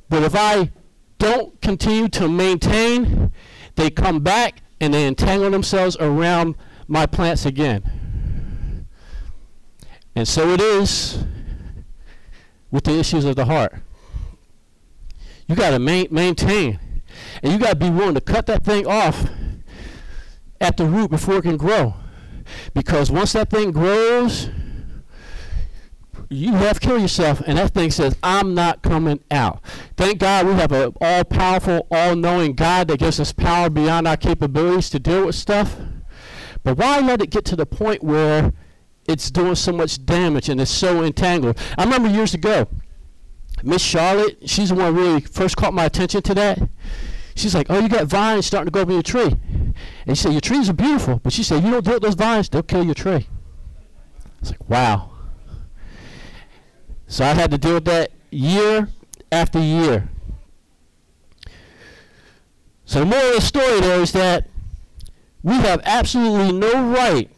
[0.09, 0.71] but if I
[1.17, 3.31] don't continue to maintain,
[3.75, 6.55] they come back and they entangle themselves around
[6.87, 8.87] my plants again.
[10.15, 11.23] And so it is
[12.69, 13.75] with the issues of the heart.
[15.47, 16.79] You got to ma- maintain.
[17.41, 19.29] And you got to be willing to cut that thing off
[20.59, 21.95] at the root before it can grow.
[22.73, 24.49] Because once that thing grows,
[26.29, 29.61] you have killed yourself, and that thing says, I'm not coming out.
[29.97, 34.07] Thank God we have an all powerful, all knowing God that gives us power beyond
[34.07, 35.77] our capabilities to deal with stuff.
[36.63, 38.53] But why let it get to the point where
[39.05, 41.57] it's doing so much damage and it's so entangled?
[41.77, 42.67] I remember years ago,
[43.61, 46.59] Miss Charlotte, she's the one who really first caught my attention to that.
[47.35, 49.35] She's like, Oh, you got vines starting to go up in your tree.
[50.05, 51.19] And she said, Your trees are beautiful.
[51.23, 53.27] But she said, You don't deal with those vines, they'll kill your tree.
[54.41, 55.12] It's like, Wow.
[57.13, 58.89] So I had to deal with that year
[59.31, 60.09] after year.
[62.85, 64.49] So the moral of the story there is that
[65.43, 67.29] we have absolutely no right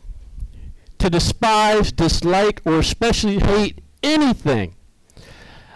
[1.00, 4.76] to despise, dislike, or especially hate anything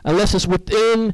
[0.06, 1.14] unless it's within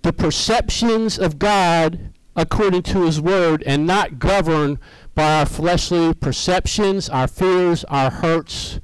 [0.00, 4.78] the perceptions of God according to His Word and not governed
[5.14, 8.80] by our fleshly perceptions, our fears, our hurts,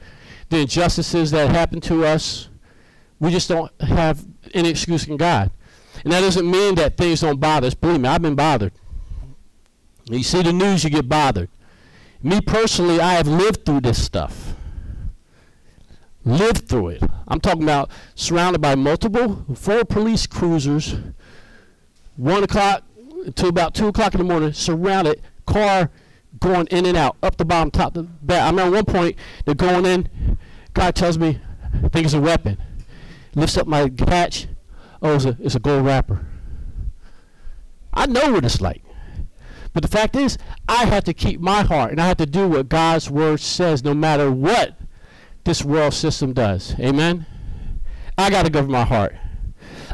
[0.50, 2.50] the injustices that happen to us.
[3.20, 5.50] We just don't have any excuse in God.
[6.02, 7.74] And that doesn't mean that things don't bother us.
[7.74, 8.72] Believe me, I've been bothered.
[10.06, 11.48] You see the news, you get bothered.
[12.22, 14.54] Me personally, I have lived through this stuff.
[16.24, 17.02] Lived through it.
[17.28, 20.96] I'm talking about surrounded by multiple, four police cruisers,
[22.16, 22.82] one o'clock
[23.34, 25.90] to about two o'clock in the morning, surrounded, car
[26.40, 28.42] going in and out, up the bottom, top the back.
[28.42, 30.38] I remember one point they're going in.
[30.72, 31.40] God tells me,
[31.82, 32.58] I think it's a weapon
[33.36, 34.48] lifts up my hatch.
[35.02, 36.26] Oh, it's a, it's a gold wrapper.
[37.92, 38.82] I know what it's like.
[39.72, 42.48] But the fact is, I have to keep my heart and I have to do
[42.48, 44.78] what God's word says no matter what
[45.44, 46.78] this world system does.
[46.78, 47.26] Amen?
[48.16, 49.16] I got to govern my heart.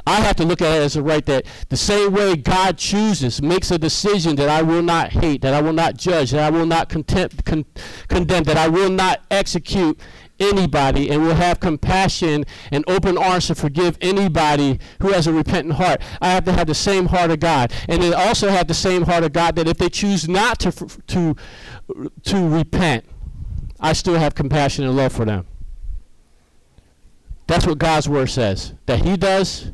[0.07, 3.43] I have to look at it as a right that the same way God chooses,
[3.43, 6.51] makes a decision that I will not hate, that I will not judge, that I
[6.51, 7.67] will not contempt, con-
[8.09, 10.01] condemn, that I will not execute
[10.41, 15.75] anybody and will have compassion and open arms to forgive anybody who has a repentant
[15.75, 16.01] heart.
[16.21, 17.73] I have to have the same heart of God.
[17.89, 20.73] And then also have the same heart of God that if they choose not to,
[21.09, 21.37] to,
[22.23, 23.05] to repent,
[23.79, 25.47] I still have compassion and love for them.
[27.47, 28.75] That's what God's word says.
[28.87, 29.73] That he does,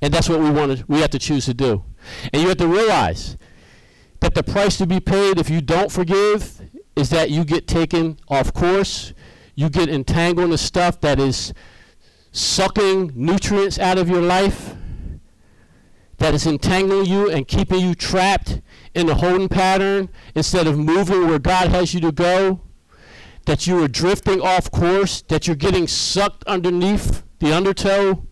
[0.00, 1.84] and that's what we want to, we have to choose to do.
[2.32, 3.36] And you have to realize
[4.20, 6.60] that the price to be paid if you don't forgive
[6.96, 9.12] is that you get taken off course,
[9.54, 11.52] you get entangled in the stuff that is
[12.32, 14.74] sucking nutrients out of your life,
[16.18, 18.60] that is entangling you and keeping you trapped
[18.94, 22.60] in a holding pattern instead of moving where God has you to go,
[23.46, 28.26] that you are drifting off course, that you're getting sucked underneath the undertow.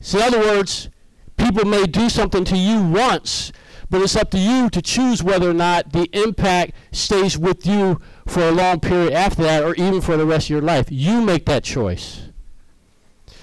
[0.00, 0.90] So, in other words,
[1.36, 3.52] people may do something to you once,
[3.92, 8.00] but it's up to you to choose whether or not the impact stays with you
[8.26, 10.86] for a long period after that or even for the rest of your life.
[10.90, 12.22] You make that choice.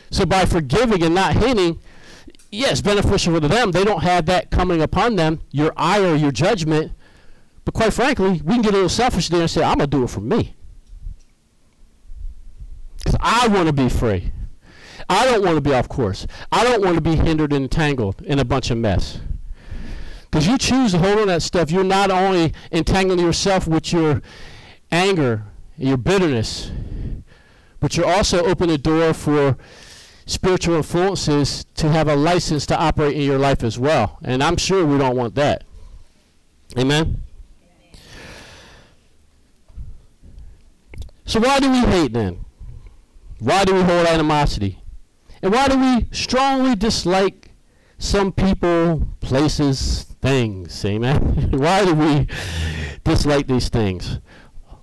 [0.09, 1.79] So by forgiving and not hating,
[2.51, 3.73] yes, beneficial to them.
[3.73, 6.93] They don't have that coming upon them, your ire, your judgment.
[7.63, 9.97] But quite frankly, we can get a little selfish there and say, I'm going to
[9.97, 10.55] do it for me.
[12.97, 14.31] Because I want to be free.
[15.07, 16.25] I don't want to be off course.
[16.51, 19.19] I don't want to be hindered and entangled in a bunch of mess.
[20.29, 24.21] Because you choose to hold on that stuff, you're not only entangling yourself with your
[24.91, 25.43] anger,
[25.77, 26.71] your bitterness,
[27.79, 29.57] but you're also opening the door for
[30.25, 34.19] spiritual influences to have a license to operate in your life as well.
[34.23, 35.63] And I'm sure we don't want that.
[36.77, 37.23] Amen?
[41.25, 42.45] So why do we hate then?
[43.39, 44.79] Why do we hold animosity?
[45.41, 47.48] And why do we strongly dislike
[47.99, 50.83] some people, places, things.
[50.85, 51.49] Amen.
[51.51, 52.27] Why do we
[53.03, 54.19] dislike these things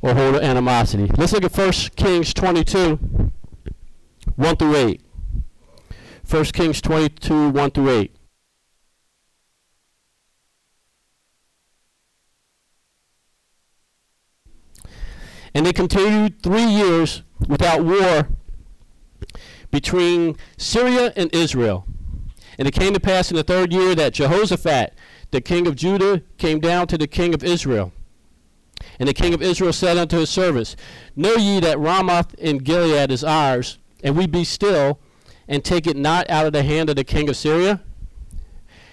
[0.03, 1.11] or hold animosity?
[1.17, 3.31] Let's look at 1 Kings 22,
[4.37, 5.01] 1 through 8.
[6.29, 8.17] 1 Kings 22, 1 through 8.
[15.55, 18.29] And they continued three years without war
[19.71, 21.87] between Syria and Israel.
[22.59, 24.95] And it came to pass in the third year that Jehoshaphat,
[25.31, 27.93] the king of Judah, came down to the king of Israel.
[28.99, 30.77] And the king of Israel said unto his servants,
[31.15, 34.99] Know ye that Ramoth in Gilead is ours, and we be still,
[35.49, 37.83] and take it not out of the hand of the king of Syria?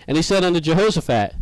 [0.07, 1.35] And he said unto Jehoshaphat,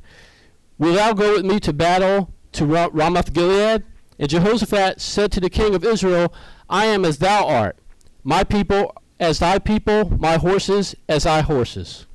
[0.78, 3.84] Wilt thou go with me to battle to Ramoth Gilead?
[4.20, 6.34] And Jehoshaphat said to the king of Israel,
[6.70, 7.78] I am as thou art,
[8.24, 12.08] my people as thy people, my horses as thy horses.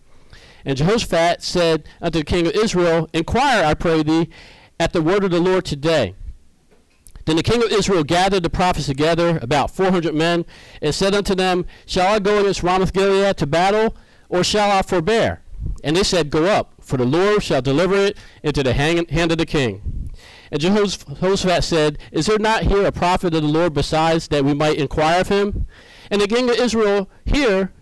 [0.67, 4.29] And Jehoshaphat said unto the king of Israel, Inquire, I pray thee,
[4.81, 6.17] at the word of the Lord today.
[7.25, 10.45] Then the king of Israel gathered the prophets together, about four hundred men,
[10.83, 13.97] and said unto them, Shall I go against Ramoth Gilead to battle,
[14.29, 15.43] or shall I forbear?
[15.83, 19.39] And they said, Go up, for the Lord shall deliver it into the hand of
[19.39, 20.11] the king.
[20.51, 24.53] And Jehoshaphat said, Is there not here a prophet of the Lord besides that we
[24.53, 25.67] might inquire of him?
[26.11, 27.73] And the king of Israel here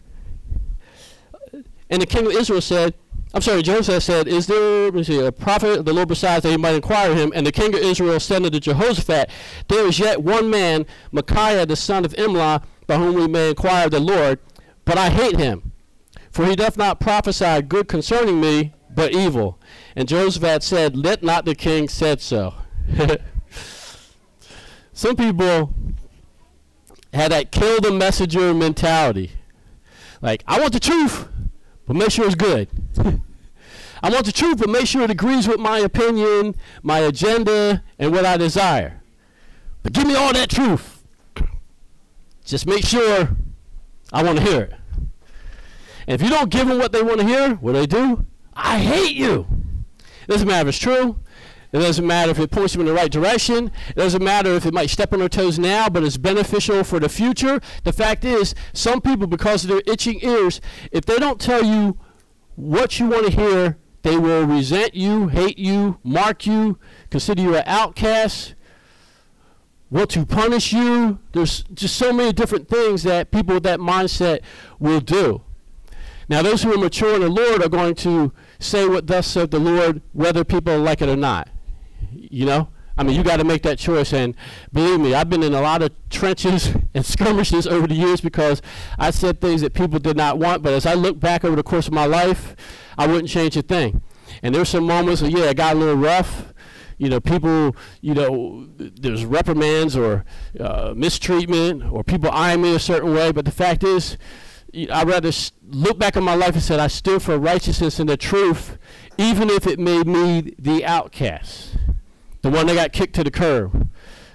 [1.90, 2.94] and the king of Israel said,
[3.34, 6.56] I'm sorry, Joseph said, Is there see, a prophet of the Lord besides that he
[6.56, 7.32] might inquire him?
[7.34, 9.28] And the king of Israel said unto Jehoshaphat,
[9.66, 13.88] There is yet one man, Micaiah the son of Imlah, by whom we may inquire
[13.90, 14.38] the Lord,
[14.84, 15.72] but I hate him.
[16.30, 19.58] For he doth not prophesy good concerning me, but evil.
[19.96, 22.54] And Jehoshaphat said, Let not the king said so.
[24.92, 25.74] Some people
[27.12, 29.32] had that kill the messenger mentality.
[30.22, 31.28] Like, I want the truth
[31.86, 32.68] but make sure it's good.
[34.02, 38.12] I want the truth, but make sure it agrees with my opinion, my agenda, and
[38.12, 39.00] what I desire.
[39.82, 41.02] But give me all that truth.
[42.44, 43.30] Just make sure
[44.12, 44.72] I want to hear it.
[46.06, 48.26] And if you don't give them what they want to hear, what do they do?
[48.54, 49.46] I hate you.
[50.28, 51.18] Doesn't matter if it's true.
[51.74, 53.72] It doesn't matter if it points them in the right direction.
[53.88, 57.00] It doesn't matter if it might step on their toes now, but it's beneficial for
[57.00, 57.60] the future.
[57.82, 60.60] The fact is, some people, because of their itching ears,
[60.92, 61.98] if they don't tell you
[62.54, 66.78] what you want to hear, they will resent you, hate you, mark you,
[67.10, 68.54] consider you an outcast,
[69.90, 71.18] want to punish you.
[71.32, 74.42] There's just so many different things that people with that mindset
[74.78, 75.42] will do.
[76.28, 79.50] Now, those who are mature in the Lord are going to say what thus said
[79.50, 81.48] the Lord, whether people like it or not
[82.30, 82.68] you know?
[82.96, 84.12] I mean, you got to make that choice.
[84.12, 84.36] And
[84.72, 88.62] believe me, I've been in a lot of trenches and skirmishes over the years because
[88.98, 90.62] I said things that people did not want.
[90.62, 92.54] But as I look back over the course of my life,
[92.96, 94.02] I wouldn't change a thing.
[94.42, 96.52] And there's some moments, where, yeah, it got a little rough.
[96.96, 100.24] you know, people, you know, there's reprimands or
[100.60, 103.32] uh, mistreatment or people eyeing me a certain way.
[103.32, 104.16] But the fact is,
[104.92, 105.30] I'd rather
[105.68, 108.78] look back on my life and say I stood for righteousness and the truth,
[109.18, 111.76] even if it made me the outcast,
[112.44, 113.88] the one that got kicked to the curb,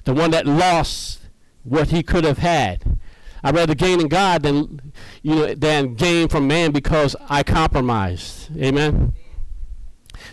[0.03, 1.20] the one that lost
[1.64, 2.97] what he could have had.
[3.43, 4.91] I'd rather gain in God than
[5.22, 8.49] you know than gain from man because I compromised.
[8.57, 9.14] Amen.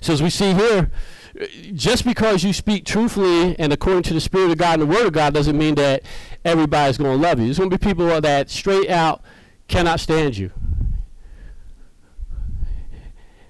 [0.00, 0.90] So as we see here,
[1.74, 5.06] just because you speak truthfully and according to the Spirit of God and the Word
[5.06, 6.02] of God doesn't mean that
[6.46, 7.44] everybody's going to love you.
[7.44, 9.22] There's going to be people that straight out
[9.68, 10.50] cannot stand you.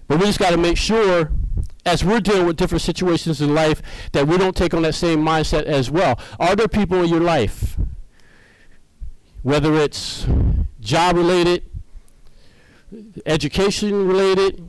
[0.08, 1.30] But we just got to make sure,
[1.87, 3.80] as we're dealing with different situations in life,
[4.12, 6.18] that we don't take on that same mindset as well.
[6.39, 7.76] Are there people in your life,
[9.43, 10.26] whether it's
[10.80, 11.62] job related,
[13.24, 14.62] education related,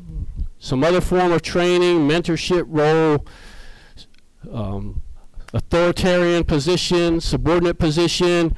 [0.59, 3.25] some other form of training, mentorship role,
[4.51, 5.01] um,
[5.53, 8.55] authoritarian position, subordinate position,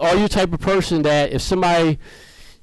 [0.00, 1.98] are you type of person that if somebody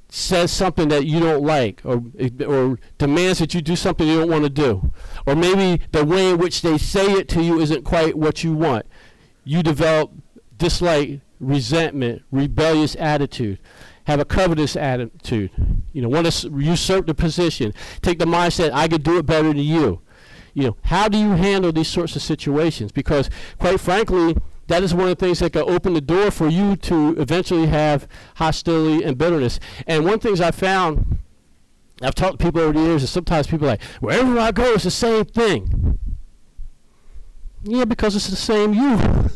[0.09, 2.03] says something that you don't like or
[2.45, 4.91] or demands that you do something you don't want to do.
[5.25, 8.53] Or maybe the way in which they say it to you isn't quite what you
[8.53, 8.85] want.
[9.43, 10.11] You develop
[10.57, 13.59] dislike resentment rebellious attitude.
[14.05, 15.51] Have a covetous attitude.
[15.93, 17.73] You know want to usurp the position.
[18.01, 20.01] Take the mindset i could do it better than you.
[20.55, 22.91] You know how do you handle these sorts of situations?
[22.91, 23.29] Because
[23.59, 24.35] quite frankly
[24.69, 27.65] that is one of the things that can open the door for you to eventually
[27.65, 29.59] have hostility and bitterness.
[29.87, 31.17] And one of the things I found,
[32.03, 34.73] I've talked to people over the years, and sometimes people are like, wherever I go,
[34.73, 35.97] it's the same thing.
[37.63, 39.29] Yeah, because it's the same you.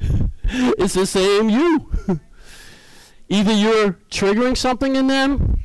[0.42, 1.88] it's the same you.
[3.28, 5.60] Either you're triggering something in them,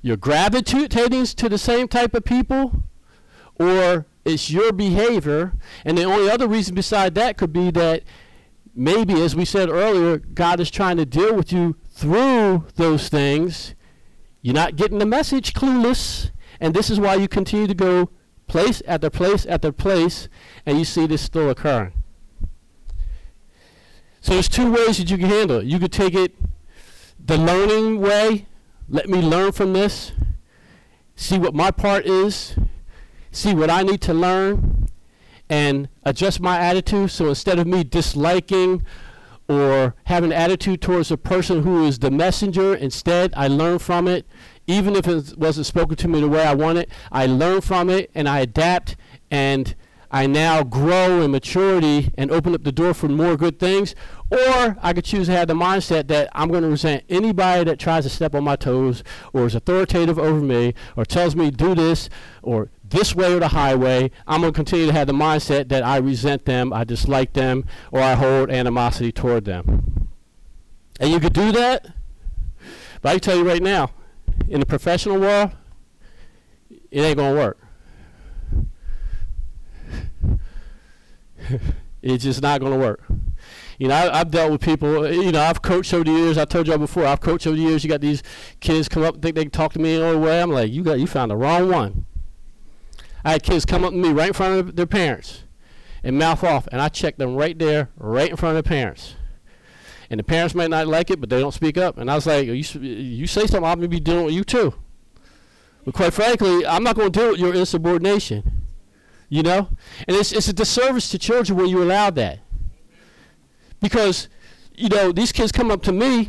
[0.00, 2.82] you're gravitating to the same type of people,
[3.56, 5.52] or it's your behavior.
[5.84, 8.02] And the only other reason beside that could be that
[8.74, 13.74] maybe, as we said earlier, God is trying to deal with you through those things.
[14.42, 16.30] You're not getting the message clueless.
[16.60, 18.10] And this is why you continue to go
[18.46, 20.28] place after place after place,
[20.66, 21.92] and you see this still occurring.
[24.20, 25.66] So there's two ways that you can handle it.
[25.66, 26.34] You could take it
[27.22, 28.46] the learning way.
[28.88, 30.12] Let me learn from this.
[31.16, 32.56] See what my part is
[33.34, 34.88] see what I need to learn
[35.48, 37.10] and adjust my attitude.
[37.10, 38.84] So instead of me disliking
[39.48, 44.08] or having an attitude towards a person who is the messenger, instead I learn from
[44.08, 44.26] it.
[44.66, 47.90] Even if it wasn't spoken to me the way I want it, I learn from
[47.90, 48.96] it and I adapt
[49.30, 49.74] and
[50.10, 53.96] I now grow in maturity and open up the door for more good things.
[54.30, 57.80] Or I could choose to have the mindset that I'm going to resent anybody that
[57.80, 61.74] tries to step on my toes or is authoritative over me or tells me do
[61.74, 62.08] this
[62.42, 64.10] or this way or the highway.
[64.26, 67.64] I'm going to continue to have the mindset that I resent them, I dislike them,
[67.90, 70.08] or I hold animosity toward them.
[71.00, 71.86] And you could do that,
[73.02, 73.90] but I can tell you right now,
[74.48, 75.50] in the professional world,
[76.90, 77.58] it ain't going to work.
[82.02, 83.02] it's just not going to work.
[83.78, 85.10] You know, I, have dealt with people.
[85.12, 86.38] You know, I've coached over the years.
[86.38, 87.04] I told y'all before.
[87.06, 87.82] I've coached over the years.
[87.82, 88.22] You got these
[88.60, 90.40] kids come up, think they can talk to me in any way.
[90.40, 92.06] I'm like, you got, you found the wrong one.
[93.24, 95.44] I had kids come up to me right in front of their parents
[96.02, 99.14] and mouth off, and I checked them right there, right in front of their parents.
[100.10, 101.96] And the parents might not like it, but they don't speak up.
[101.96, 104.34] And I was like, oh, you, you say something, I'm going to be dealing with
[104.34, 104.74] you too.
[105.84, 108.66] But quite frankly, I'm not going to deal with your insubordination.
[109.30, 109.68] You know?
[110.06, 112.40] And it's, it's a disservice to children when you allow that.
[113.80, 114.28] Because,
[114.74, 116.28] you know, these kids come up to me,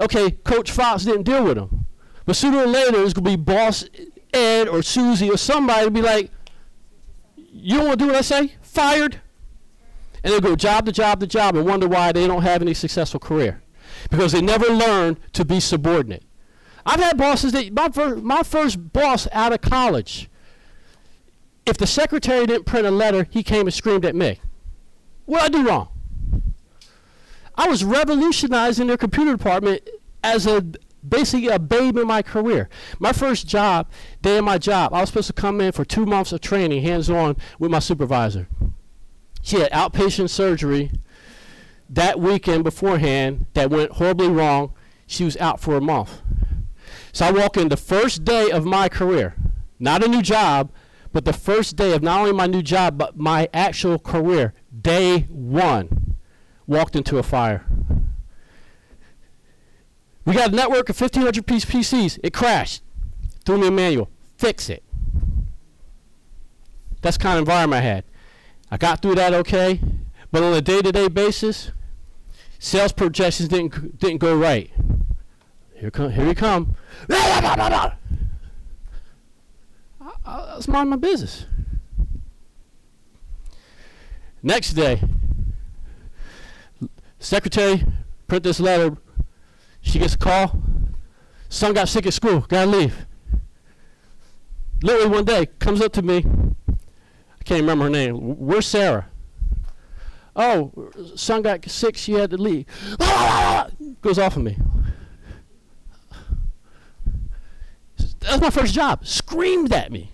[0.00, 1.86] okay, Coach Fox didn't deal with them.
[2.24, 3.84] But sooner or later, it's going to be boss
[4.32, 6.30] Ed or Susie or somebody to be like,
[7.36, 8.54] you don't want to do what I say?
[8.60, 9.20] Fired.
[10.22, 12.74] And they'll go job to job to job and wonder why they don't have any
[12.74, 13.62] successful career.
[14.10, 16.24] Because they never learn to be subordinate.
[16.84, 20.30] I've had bosses that, my, fir- my first boss out of college,
[21.66, 24.40] if the secretary didn't print a letter, he came and screamed at me.
[25.26, 25.88] What I do wrong?
[27.54, 29.88] I was revolutionizing their computer department
[30.22, 30.64] as a
[31.06, 32.68] basically a babe in my career.
[32.98, 33.88] My first job,
[34.22, 36.82] day of my job, I was supposed to come in for two months of training,
[36.82, 38.48] hands on, with my supervisor.
[39.42, 40.90] She had outpatient surgery
[41.88, 44.72] that weekend beforehand that went horribly wrong.
[45.06, 46.20] She was out for a month.
[47.12, 49.34] So I walk in the first day of my career,
[49.78, 50.70] not a new job,
[51.12, 55.20] but the first day of not only my new job, but my actual career, day
[55.30, 56.16] one,
[56.66, 57.64] walked into a fire.
[60.28, 62.18] We got a network of 1,500 piece PCs.
[62.22, 62.82] It crashed.
[63.46, 64.10] Threw me a manual.
[64.36, 64.84] Fix it.
[67.00, 68.04] That's kind of environment I had.
[68.70, 69.80] I got through that okay,
[70.30, 71.70] but on a day-to-day basis,
[72.58, 74.70] sales projections didn't didn't go right.
[75.72, 76.76] Here come here we come.
[77.08, 77.72] I,
[80.26, 81.46] I was minding my business.
[84.42, 85.00] Next day,
[87.18, 87.82] secretary
[88.26, 88.98] print this letter.
[89.88, 90.62] She gets a call.
[91.48, 92.40] Son got sick at school.
[92.40, 93.06] Gotta leave.
[94.82, 96.24] Literally one day, comes up to me.
[96.68, 98.14] I can't remember her name.
[98.14, 99.06] Where's Sarah?
[100.36, 101.96] Oh, son got sick.
[101.96, 102.66] She had to leave.
[104.02, 104.58] Goes off of me.
[108.20, 109.06] That's my first job.
[109.06, 110.12] Screamed at me.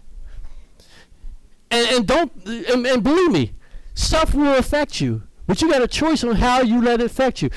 [1.70, 3.54] And, and don't and, and believe me,
[3.94, 5.24] stuff will affect you.
[5.46, 7.50] But you got a choice on how you let it affect you.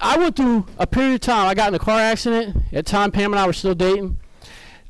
[0.00, 1.46] I went through a period of time.
[1.46, 2.56] I got in a car accident.
[2.72, 4.18] At the time, Pam and I were still dating.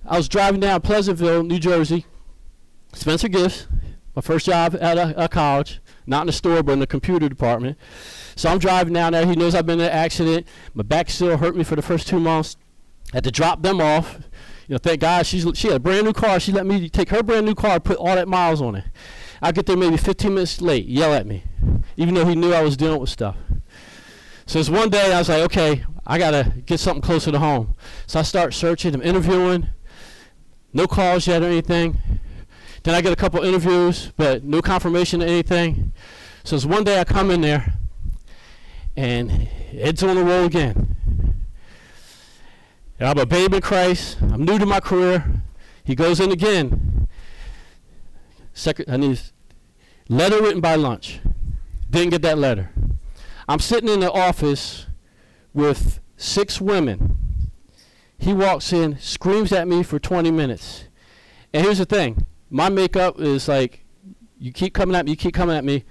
[0.06, 2.06] I was driving down Pleasantville, New Jersey.
[2.92, 3.66] Spencer Gifts,
[4.14, 5.80] my first job at a, uh, college.
[6.06, 7.78] Not in the store, but in the computer department.
[8.36, 9.26] So I'm driving down there.
[9.26, 10.46] He knows I've been in an accident.
[10.74, 12.56] My back still hurt me for the first two months.
[13.12, 14.18] Had to drop them off.
[14.68, 16.38] You know, thank God she's she had a brand new car.
[16.40, 18.84] She let me take her brand new car, put all that miles on it.
[19.44, 21.44] I get there maybe 15 minutes late, yell at me,
[21.98, 23.36] even though he knew I was dealing with stuff.
[24.46, 27.74] So it's one day I was like, okay, I gotta get something closer to home.
[28.06, 29.68] So I start searching, I'm interviewing,
[30.72, 31.98] no calls yet or anything.
[32.84, 35.92] Then I get a couple interviews, but no confirmation or anything.
[36.42, 37.74] So it's one day I come in there,
[38.96, 40.96] and it's on the roll again.
[42.98, 44.16] And I'm a babe in Christ.
[44.22, 45.42] I'm new to my career.
[45.84, 47.08] He goes in again.
[48.54, 49.20] Second, I need
[50.08, 51.20] letter written by lunch.
[51.90, 52.70] Didn't get that letter.
[53.48, 54.86] I'm sitting in the office
[55.52, 57.50] with six women.
[58.18, 60.84] He walks in, screams at me for 20 minutes.
[61.52, 63.84] And here's the thing my makeup is like,
[64.38, 65.84] you keep coming at me, you keep coming at me.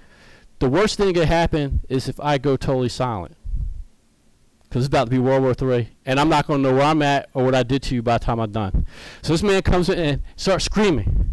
[0.58, 3.36] The worst thing that could happen is if I go totally silent
[4.74, 6.84] because it's about to be World War III, and I'm not going to know where
[6.84, 8.86] I'm at or what I did to you by the time I'm done.
[9.22, 11.30] So this man comes in and starts screaming.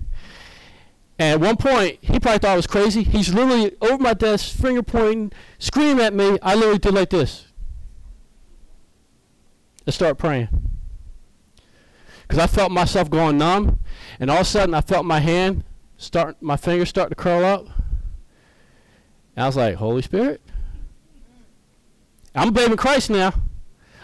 [1.22, 3.04] And at one point, he probably thought I was crazy.
[3.04, 6.40] He's literally over my desk, finger pointing, screaming at me.
[6.42, 7.46] I literally did like this.
[9.86, 10.48] And start praying.
[12.24, 13.82] Because I felt myself going numb,
[14.20, 15.64] and all of a sudden I felt my hand
[15.96, 17.68] start, my fingers start to curl up.
[19.36, 20.42] And I was like, Holy Spirit,
[22.34, 23.32] I'm a babe in Christ now.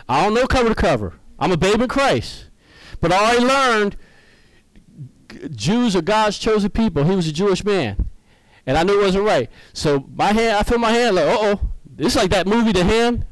[0.08, 1.16] I don't know cover to cover.
[1.40, 2.46] I'm a babe in Christ.
[3.02, 3.98] But all I already learned
[5.56, 7.04] Jews are God's chosen people.
[7.04, 8.10] He was a Jewish man.
[8.66, 9.50] And I knew it wasn't right.
[9.74, 11.72] So my hand, I feel my hand like, uh oh.
[11.98, 13.26] It's like that movie, The Hand.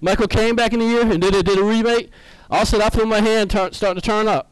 [0.00, 2.10] Michael Caine back in the year and then they did a remake.
[2.50, 4.50] All of a sudden, I feel my hand starting to turn up.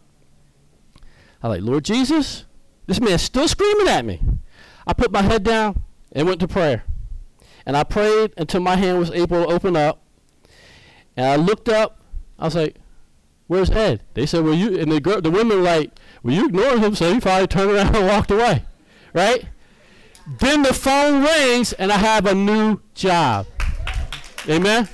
[1.42, 2.44] I like, Lord Jesus,
[2.86, 4.20] this man's still screaming at me.
[4.86, 6.84] I put my head down and went to prayer.
[7.66, 10.02] And I prayed until my hand was able to open up.
[11.16, 12.00] And I looked up.
[12.38, 12.76] I was like,
[13.46, 15.90] "Where's Ed?" They said, "Well, you." And the girl, the women were like,
[16.22, 18.64] "Well, you ignored him, so he probably turned around and walked away."
[19.12, 19.46] Right?
[20.38, 23.46] Then the phone rings, and I have a new job.
[24.48, 24.88] Amen.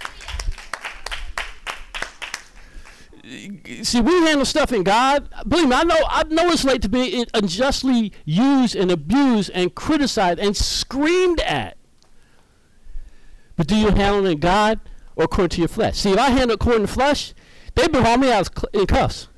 [3.83, 5.29] See, we handle stuff in God.
[5.47, 5.99] Believe me, I know.
[6.09, 11.77] I know it's late to be unjustly used and abused and criticized and screamed at.
[13.57, 14.81] But do you handle it in God
[15.17, 15.99] or according to your flesh?
[15.99, 17.35] See, if I handle according to flesh,
[17.75, 19.29] been hauling me out in cuffs.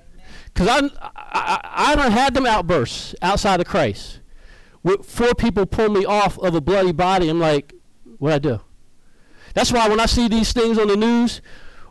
[0.52, 1.60] Because I, I,
[1.92, 4.20] I don't had them outbursts outside of Christ.
[5.02, 7.74] Four people pull me off of a bloody body, I'm like,
[8.18, 8.60] what I do?
[9.54, 11.40] That's why when I see these things on the news,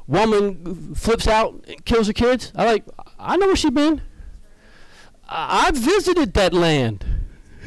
[0.07, 2.85] woman flips out and kills her kids, I like,
[3.19, 4.01] I know where she been.
[5.27, 7.05] I, I visited that land.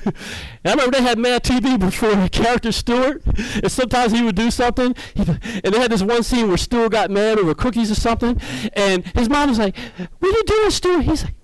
[0.64, 4.51] I remember they had Mad TV before the character Stuart, and sometimes he would do
[4.51, 8.40] something, and they had this one scene where Stuart got mad over cookies or something,
[8.74, 9.76] and his mom was like,
[10.18, 11.34] "What are you doing, Stuart?" He's like,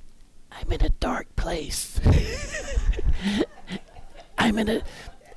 [0.52, 2.00] "I'm in a dark place.
[4.38, 4.82] I'm in a,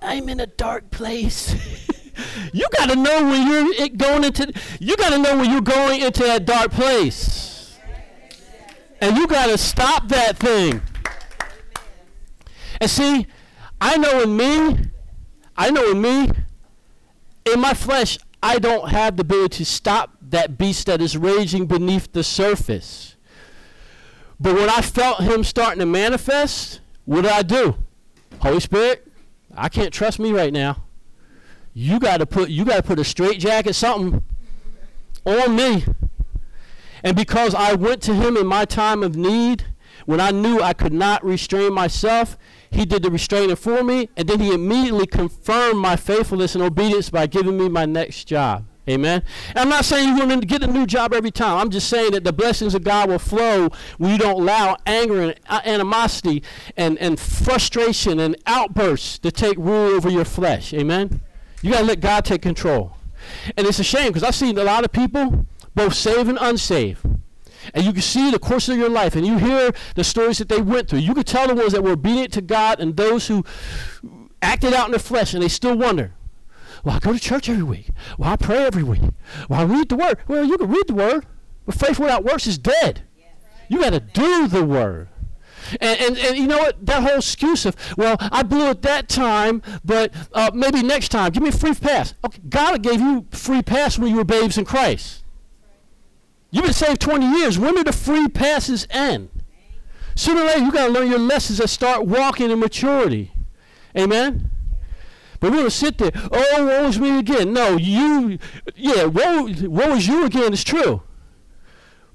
[0.01, 1.55] I'm in a dark place."
[2.53, 6.01] you got to know when you're going into, you got to know when you're going
[6.01, 7.77] into that dark place,
[9.01, 10.81] and you got to stop that thing.
[12.81, 13.27] And see,
[13.81, 14.77] I know in me,
[15.55, 16.31] I know in me,
[17.51, 21.65] in my flesh, I don't have the ability to stop that beast that is raging
[21.65, 23.15] beneath the surface.
[24.39, 27.75] But when I felt him starting to manifest, what did I do?
[28.41, 29.05] Holy Spirit,
[29.55, 30.83] I can't trust me right now.
[31.73, 34.23] You got to put you got to put a straight jacket something
[35.25, 35.83] on me.
[37.03, 39.65] And because I went to him in my time of need,
[40.05, 42.37] when I knew I could not restrain myself,
[42.71, 47.09] he did the restraining for me, and then he immediately confirmed my faithfulness and obedience
[47.09, 48.65] by giving me my next job.
[48.87, 49.21] Amen.
[49.49, 51.59] And I'm not saying you're going to get a new job every time.
[51.59, 55.21] I'm just saying that the blessings of God will flow when you don't allow anger
[55.21, 56.41] and uh, animosity
[56.75, 60.73] and, and frustration and outbursts to take rule over your flesh.
[60.73, 61.21] Amen.
[61.61, 62.93] You got to let God take control.
[63.55, 65.45] And it's a shame because I've seen a lot of people,
[65.75, 67.05] both saved and unsaved,
[67.73, 70.49] and you can see the course of your life and you hear the stories that
[70.49, 70.99] they went through.
[70.99, 73.43] You can tell the ones that were obedient to God and those who
[74.41, 76.13] acted out in the flesh and they still wonder.
[76.83, 77.89] Well, I go to church every week.
[78.17, 79.01] Well, I pray every week.
[79.49, 80.17] Well, I read the word.
[80.27, 81.25] Well, you can read the word,
[81.65, 83.03] but faith without works is dead.
[83.67, 85.09] You got to do the word.
[85.79, 86.83] And, and, and you know what?
[86.85, 91.31] That whole excuse of, well, I blew it that time, but uh, maybe next time.
[91.31, 92.15] Give me a free pass.
[92.25, 95.18] Okay, God gave you free pass when you were babes in Christ.
[96.51, 97.59] You've been saved 20 years.
[97.59, 99.29] When do the free passes end?
[100.15, 103.31] Sooner or later, you got to learn your lessons and start walking in maturity.
[103.95, 104.49] Amen?
[105.39, 107.53] But going to sit there, oh, woe is me again.
[107.53, 108.39] No, you,
[108.75, 111.01] yeah, woe, woe is you again is true.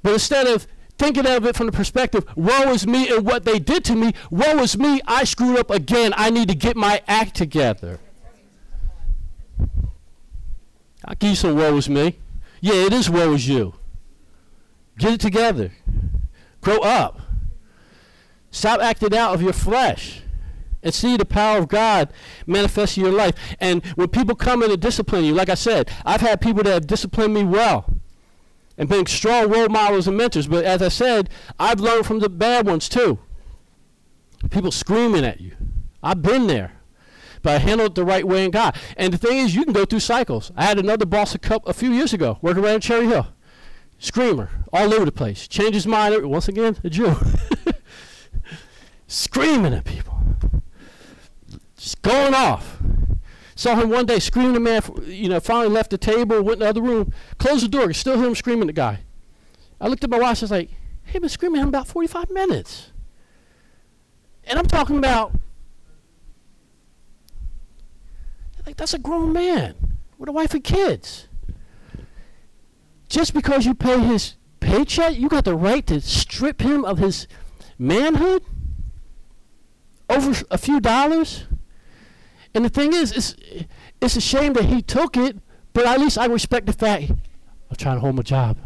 [0.02, 0.66] But instead of
[0.98, 4.12] thinking of it from the perspective, woe is me and what they did to me,
[4.30, 6.12] woe is me, I screwed up again.
[6.16, 8.00] I need to get my act together.
[11.06, 12.18] I'll give you some woe is me.
[12.60, 13.74] Yeah, it is woe is you.
[14.98, 15.72] Get it together.
[16.60, 17.20] Grow up.
[18.50, 20.22] Stop acting out of your flesh
[20.82, 22.12] and see the power of God
[22.46, 23.34] manifest in your life.
[23.58, 26.72] And when people come in to discipline you, like I said, I've had people that
[26.72, 27.86] have disciplined me well
[28.76, 30.46] and been strong role models and mentors.
[30.46, 33.18] But as I said, I've learned from the bad ones too.
[34.50, 35.52] People screaming at you.
[36.02, 36.72] I've been there.
[37.42, 38.76] But I handled it the right way in God.
[38.96, 40.50] And the thing is, you can go through cycles.
[40.56, 43.33] I had another boss a, couple, a few years ago working around Cherry Hill.
[43.98, 45.48] Screamer, all over the place.
[45.48, 47.14] Change his mind, once again, a Jew.
[49.06, 50.18] Screaming at people.
[51.76, 52.78] Just going off.
[53.56, 56.60] Saw him one day screaming at man, you know, finally left the table, went in
[56.60, 59.00] the other room, closed the door, still hear him screaming at the guy.
[59.80, 60.70] I looked at my watch, I was like,
[61.04, 62.90] hey, been screaming at him about 45 minutes.
[64.44, 65.32] And I'm talking about,
[68.66, 71.28] like, that's a grown man with a wife and kids
[73.14, 77.28] just because you pay his paycheck, you got the right to strip him of his
[77.78, 78.42] manhood
[80.10, 81.46] over a few dollars?
[82.54, 83.36] And the thing is, it's,
[84.00, 85.38] it's a shame that he took it,
[85.72, 87.12] but at least I respect the fact
[87.70, 88.56] I'm trying to hold my job.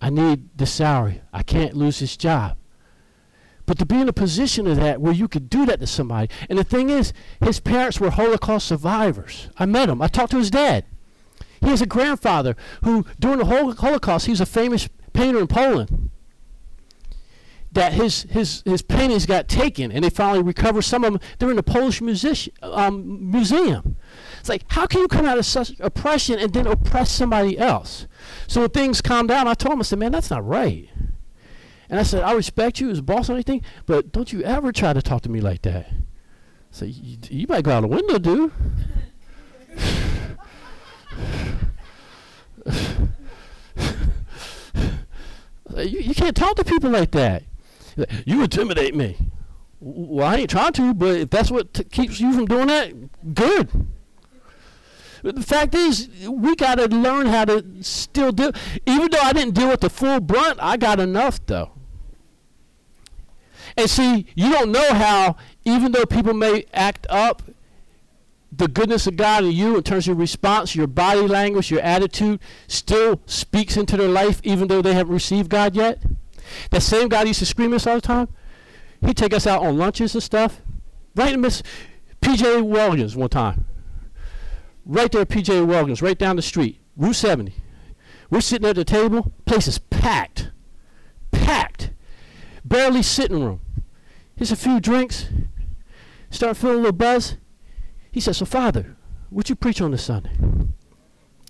[0.00, 1.20] I need the salary.
[1.30, 2.56] I can't lose this job.
[3.66, 6.30] But to be in a position of that where you could do that to somebody,
[6.48, 7.12] and the thing is,
[7.44, 9.50] his parents were Holocaust survivors.
[9.58, 10.00] I met him.
[10.00, 10.86] I talked to his dad.
[11.60, 16.10] He has a grandfather who, during the Holocaust, he was a famous painter in Poland.
[17.72, 21.20] That his, his, his paintings got taken and they finally recovered some of them.
[21.38, 22.00] They're in the Polish
[22.62, 23.96] um, museum.
[24.40, 28.06] It's like, how can you come out of such oppression and then oppress somebody else?
[28.46, 30.88] So when things calmed down, I told him, I said, man, that's not right.
[31.90, 34.72] And I said, I respect you as a boss or anything, but don't you ever
[34.72, 35.90] try to talk to me like that.
[36.70, 38.52] So you, you might go out the window, dude.
[45.76, 47.44] you, you can't talk to people like that.
[48.24, 49.16] You intimidate me.
[49.80, 53.34] Well, I ain't trying to, but if that's what t- keeps you from doing that,
[53.34, 53.86] good.
[55.22, 58.52] But the fact is, we got to learn how to still do.
[58.86, 61.72] Even though I didn't deal with the full brunt, I got enough though.
[63.76, 67.42] And see, you don't know how, even though people may act up
[68.50, 71.80] the goodness of God in you in terms of your response, your body language, your
[71.80, 76.02] attitude still speaks into their life even though they haven't received God yet?
[76.70, 78.28] That same God used to scream at us all the time.
[79.04, 80.60] He'd take us out on lunches and stuff.
[81.14, 81.62] Right in Miss
[82.22, 83.66] PJ Whelihan's one time.
[84.84, 87.54] Right there PJ Whelihan's, right down the street, Route 70.
[88.30, 90.50] We're sitting at the table, place is packed.
[91.30, 91.90] Packed.
[92.64, 93.60] Barely sitting room.
[94.36, 95.26] Here's a few drinks.
[96.30, 97.36] Start feeling a little buzz.
[98.18, 98.96] He said, So, Father,
[99.30, 100.32] what you preach on this Sunday?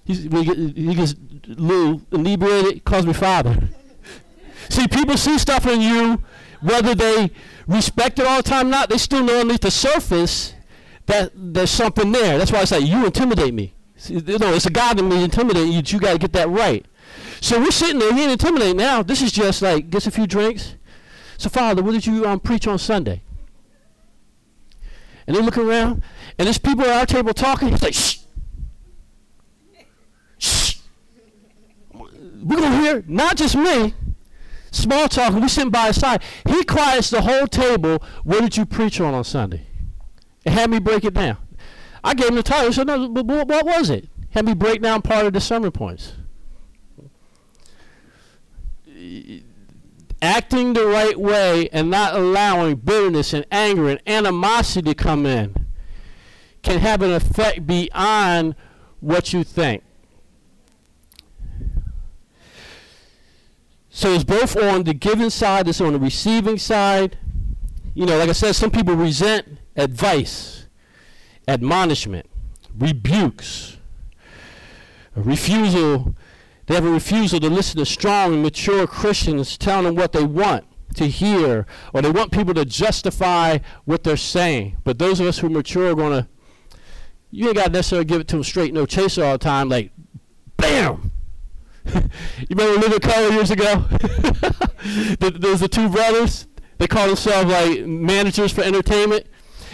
[0.04, 3.70] He's, he gets a little inebriated, calls me Father.
[4.68, 6.22] see, people see stuff in you,
[6.60, 7.30] whether they
[7.66, 10.52] respect it all the time or not, they still know underneath the surface
[11.06, 12.36] that there's something there.
[12.36, 13.72] That's why I say, You intimidate me.
[13.96, 15.80] See, know, it's a God in me intimidating you.
[15.82, 16.84] You got to get that right.
[17.40, 19.02] So we're sitting there, he ain't intimidating now.
[19.02, 20.74] This is just like, gets a few drinks.
[21.38, 23.22] So, Father, what did you um, preach on Sunday?
[25.26, 26.02] And they look around,
[26.38, 27.68] and there's people at our table talking.
[27.68, 28.18] He's like, shh.
[30.38, 30.76] Shh.
[31.92, 33.94] We're going to hear not just me.
[34.70, 36.22] Small talk, we sitting by his side.
[36.46, 38.02] He quiets the whole table.
[38.22, 39.66] What did you preach on on Sunday?
[40.44, 41.38] And had me break it down.
[42.04, 42.72] I gave him the title.
[42.72, 44.08] So no, but what was it?
[44.30, 46.12] Had me break down part of the sermon points.
[50.22, 55.67] Acting the right way and not allowing bitterness and anger and animosity to come in
[56.68, 58.54] can have an effect beyond
[59.00, 59.82] what you think.
[63.88, 67.18] So it's both on the giving side, it's on the receiving side.
[67.94, 70.66] You know, like I said, some people resent advice,
[71.48, 72.26] admonishment,
[72.76, 73.78] rebukes,
[75.16, 76.14] a refusal.
[76.66, 80.24] They have a refusal to listen to strong and mature Christians telling them what they
[80.24, 80.64] want
[80.96, 84.76] to hear, or they want people to justify what they're saying.
[84.84, 86.28] But those of us who are mature are going to,
[87.30, 89.68] you ain't got to necessarily give it to them straight, no chaser all the time,
[89.68, 89.92] like,
[90.56, 91.12] bam!
[91.94, 92.02] you
[92.50, 93.84] remember Living Color years ago?
[95.20, 96.46] There's the two brothers.
[96.78, 99.26] They call themselves like managers for entertainment.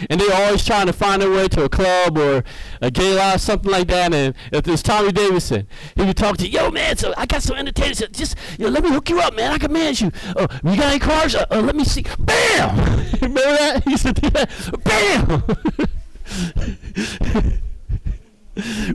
[0.09, 2.43] And they're always trying to find their way to a club or
[2.81, 4.13] a gay lot, something like that.
[4.13, 7.43] And if it's Tommy Davidson, he would talk to you, yo, man, so I got
[7.43, 8.03] some entertainers.
[8.11, 9.53] Just, you know, let me hook you up, man.
[9.53, 10.11] I can manage you.
[10.35, 11.35] Uh, we got any cars?
[11.35, 12.03] Uh, uh, let me see.
[12.19, 12.77] Bam!
[13.21, 13.83] Remember that?
[13.85, 14.49] He used to do that.
[14.83, 15.87] Bam!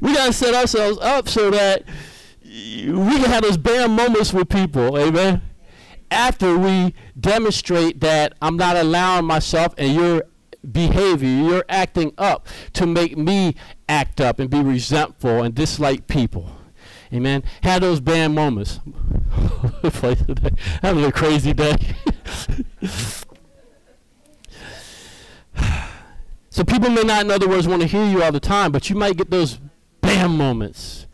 [0.01, 1.85] we got to set ourselves up so that
[2.43, 5.43] we can have those bam moments with people, amen.
[6.11, 10.25] After we demonstrate that I'm not allowing myself and your
[10.73, 13.55] behavior, you're acting up to make me
[13.89, 16.51] act up and be resentful and dislike people.
[17.13, 17.45] Amen.
[17.63, 18.81] Have those bam moments.
[20.83, 21.77] Having a crazy day.
[26.51, 28.91] so people may not, in other words, want to hear you all the time, but
[28.91, 29.61] you might get those
[30.01, 31.07] bam moments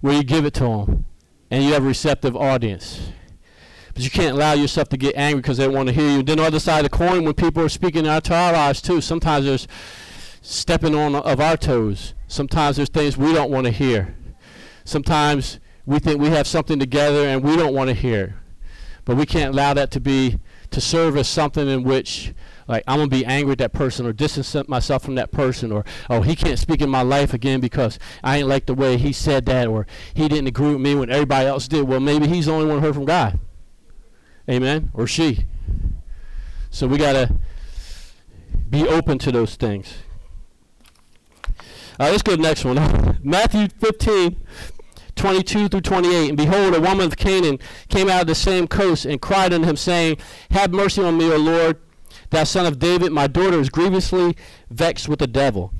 [0.00, 1.06] where you give it to them
[1.50, 3.10] and you have a receptive audience.
[3.94, 6.22] But you can't allow yourself to get angry because they want to hear you.
[6.22, 8.52] Then on the other side of the coin, when people are speaking out to our
[8.52, 9.66] lives too, sometimes there's
[10.42, 12.14] stepping on of our toes.
[12.28, 14.14] Sometimes there's things we don't want to hear.
[14.84, 18.36] Sometimes we think we have something together and we don't want to hear.
[19.04, 20.38] But we can't allow that to be
[20.70, 22.32] to serve as something in which
[22.70, 25.84] like I'm gonna be angry at that person or distance myself from that person or
[26.08, 29.12] oh he can't speak in my life again because I ain't like the way he
[29.12, 31.88] said that or he didn't agree with me when everybody else did.
[31.88, 33.40] Well, maybe he's the only one heard from God.
[34.48, 34.90] Amen.
[34.94, 35.46] Or she.
[36.70, 37.34] So we gotta
[38.68, 39.98] be open to those things.
[41.98, 43.18] Let's go to the next one.
[43.24, 44.40] Matthew 15,
[45.16, 46.28] 22 through 28.
[46.28, 47.58] And behold, a woman of Canaan
[47.88, 50.18] came out of the same coast and cried unto him, saying,
[50.52, 51.78] Have mercy on me, O Lord,
[52.30, 54.36] Thou son of David, my daughter is grievously
[54.70, 55.72] vexed with the devil.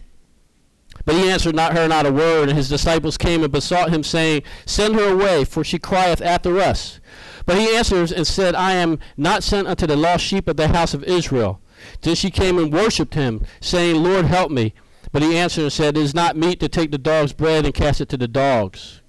[1.05, 4.03] But he answered not her not a word, and his disciples came and besought him,
[4.03, 7.01] saying, Send her away, for she crieth after us.
[7.47, 10.69] But he answered and said, I am not sent unto the lost sheep of the
[10.69, 11.61] house of Israel.
[12.03, 14.75] Then she came and worshipped him, saying, Lord, help me.
[15.13, 17.75] But he answered and said, It is not meet to take the dog's bread and
[17.75, 19.00] cast it to the dogs.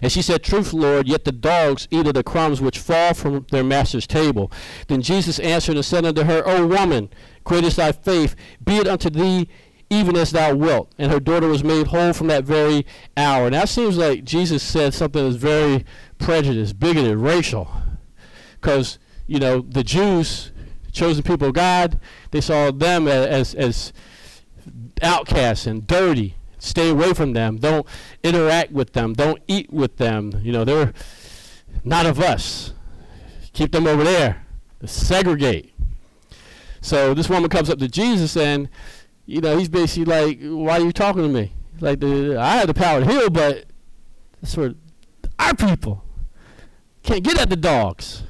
[0.00, 3.46] And she said, Truth, Lord, yet the dogs eat of the crumbs which fall from
[3.50, 4.50] their master's table.
[4.88, 7.10] Then Jesus answered and said unto her, O woman,
[7.44, 9.48] great is thy faith, be it unto thee
[9.92, 10.90] even as thou wilt.
[10.96, 13.50] And her daughter was made whole from that very hour.
[13.50, 15.84] Now it seems like Jesus said something that's very
[16.18, 17.70] prejudiced, bigoted, racial.
[18.58, 20.50] Because, you know, the Jews,
[20.92, 23.92] chosen people of God, they saw them as, as, as
[25.02, 27.56] outcasts and dirty Stay away from them.
[27.56, 27.84] Don't
[28.22, 29.14] interact with them.
[29.14, 30.30] Don't eat with them.
[30.44, 30.92] You know, they're
[31.82, 32.72] not of us.
[33.52, 34.46] Keep them over there.
[34.84, 35.74] Segregate.
[36.80, 38.68] So this woman comes up to Jesus and,
[39.26, 41.52] you know, he's basically like, why are you talking to me?
[41.80, 43.64] Like, the, I have the power to heal, but
[44.40, 44.74] that's for
[45.40, 46.04] our people.
[47.02, 48.22] Can't get at the dogs.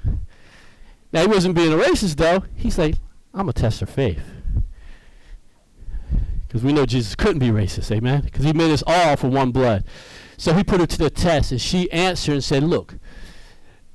[1.13, 2.45] Now, he wasn't being a racist, though.
[2.57, 2.95] He's like,
[3.35, 4.32] I'm going to test her faith.
[6.53, 8.21] Because we know Jesus couldn't be racist, amen?
[8.21, 9.85] Because he made us all for one blood.
[10.37, 12.97] So he put her to the test, and she answered and said, Look,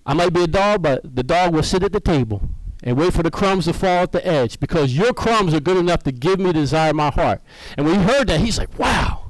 [0.07, 2.49] I might be a dog, but the dog will sit at the table
[2.81, 5.77] and wait for the crumbs to fall at the edge because your crumbs are good
[5.77, 7.43] enough to give me the desire of my heart.
[7.77, 9.29] And when he heard that, he's like, Wow,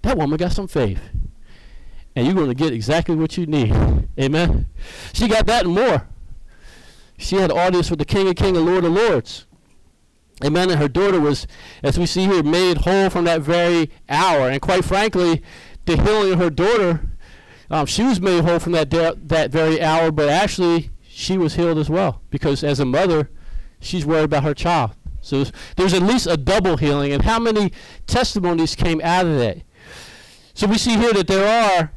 [0.00, 1.02] that woman got some faith.
[2.16, 3.74] And you're going to get exactly what you need.
[4.18, 4.64] Amen?
[5.12, 6.08] She got that and more.
[7.18, 9.44] She had audience with the King of Kings and Lord of Lords.
[10.44, 10.70] Amen.
[10.70, 11.46] And her daughter was,
[11.82, 14.48] as we see here, made whole from that very hour.
[14.48, 15.42] And quite frankly,
[15.84, 17.00] the healing of her daughter,
[17.70, 20.10] um, she was made whole from that da- that very hour.
[20.10, 23.30] But actually, she was healed as well because as a mother,
[23.80, 24.92] she's worried about her child.
[25.20, 25.44] So
[25.76, 27.12] there's at least a double healing.
[27.12, 27.72] And how many
[28.06, 29.58] testimonies came out of that?
[30.54, 31.92] So we see here that there are,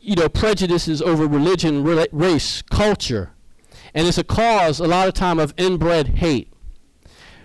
[0.00, 3.32] you know, prejudices over religion, race, culture,
[3.94, 6.47] And it's a cause, a lot of time, of inbred hate.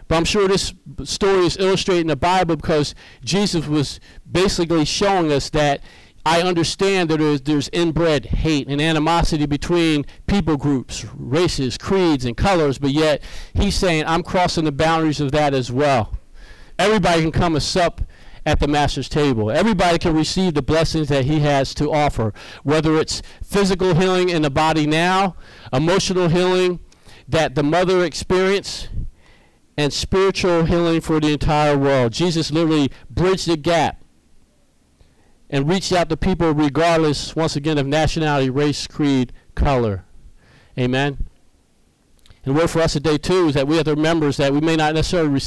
[0.07, 0.73] But I'm sure this
[1.03, 3.99] story is illustrating the Bible because Jesus was
[4.29, 5.81] basically showing us that
[6.25, 12.37] I understand that there's, there's inbred hate and animosity between people groups, races, creeds, and
[12.37, 13.21] colors, but yet
[13.53, 16.17] he's saying I'm crossing the boundaries of that as well.
[16.79, 18.01] Everybody can come and sup
[18.45, 19.51] at the master's table.
[19.51, 22.33] Everybody can receive the blessings that he has to offer,
[22.63, 25.35] whether it's physical healing in the body now,
[25.71, 26.79] emotional healing
[27.27, 28.89] that the mother experienced,
[29.77, 32.13] and spiritual healing for the entire world.
[32.13, 34.01] Jesus literally bridged the gap
[35.49, 40.05] and reached out to people regardless, once again, of nationality, race, creed, color.
[40.77, 41.25] Amen.
[42.45, 44.61] And the word for us today, too, is that we have to remember that we
[44.61, 45.41] may not necessarily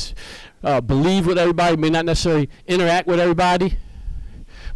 [0.63, 3.79] uh, believe with everybody, may not necessarily interact with everybody,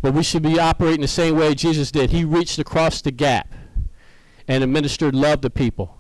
[0.03, 2.11] but we should be operating the same way Jesus did.
[2.11, 3.53] He reached across the gap
[4.47, 6.00] and administered love to people.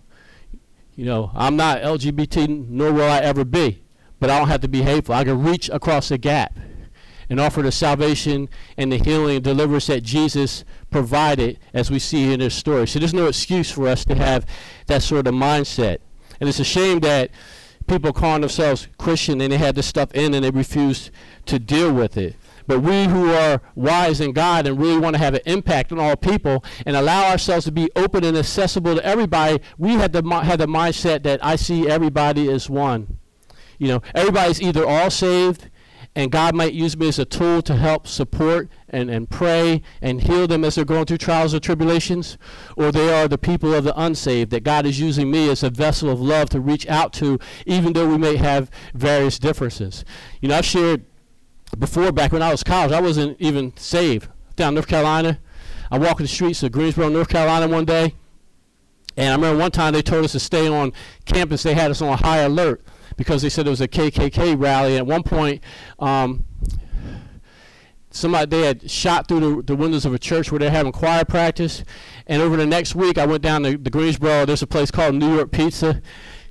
[1.01, 3.83] You know, I'm not LGBT, nor will I ever be,
[4.19, 5.15] but I don't have to be hateful.
[5.15, 6.59] I can reach across the gap
[7.31, 12.35] and offer the salvation and the healing and deliverance that Jesus provided, as we see
[12.35, 12.87] in this story.
[12.87, 14.45] So there's no excuse for us to have
[14.89, 16.01] that sort of mindset.
[16.39, 17.31] And it's a shame that
[17.87, 21.11] people calling themselves Christian and they had this stuff in and they refuse
[21.47, 22.37] to deal with it.
[22.71, 25.99] But we who are wise in God and really want to have an impact on
[25.99, 30.23] all people and allow ourselves to be open and accessible to everybody, we had the,
[30.45, 33.19] had the mindset that I see everybody as one.
[33.79, 35.69] You know, everybody's either all saved
[36.15, 40.21] and God might use me as a tool to help support and, and pray and
[40.21, 42.39] heal them as they're going through trials or tribulations,
[42.77, 45.71] or they are the people of the unsaved that God is using me as a
[45.71, 50.05] vessel of love to reach out to, even though we may have various differences.
[50.41, 51.05] You know, I've shared
[51.79, 54.29] before, back when I was college, I wasn't even saved.
[54.57, 55.39] Down North Carolina,
[55.91, 58.15] I walked the streets of Greensboro, North Carolina one day,
[59.17, 60.93] and I remember one time they told us to stay on
[61.25, 61.63] campus.
[61.63, 62.83] They had us on high alert
[63.17, 64.97] because they said it was a KKK rally.
[64.97, 65.63] At one point,
[65.99, 66.45] um,
[68.11, 71.25] somebody they had shot through the, the, windows of a church where they're having choir
[71.25, 71.85] practice.
[72.27, 74.47] And over the next week, I went down to the Greensboro.
[74.47, 76.01] There's a place called New York Pizza.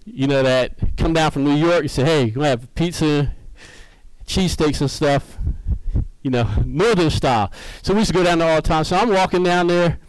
[0.05, 1.83] You know that come down from New York.
[1.83, 3.33] You say, hey, you have pizza,
[4.29, 5.37] cheesesteaks and stuff.
[6.21, 7.51] You know, northern style.
[7.81, 8.83] So we used to go down there all the time.
[8.83, 9.99] So I'm walking down there.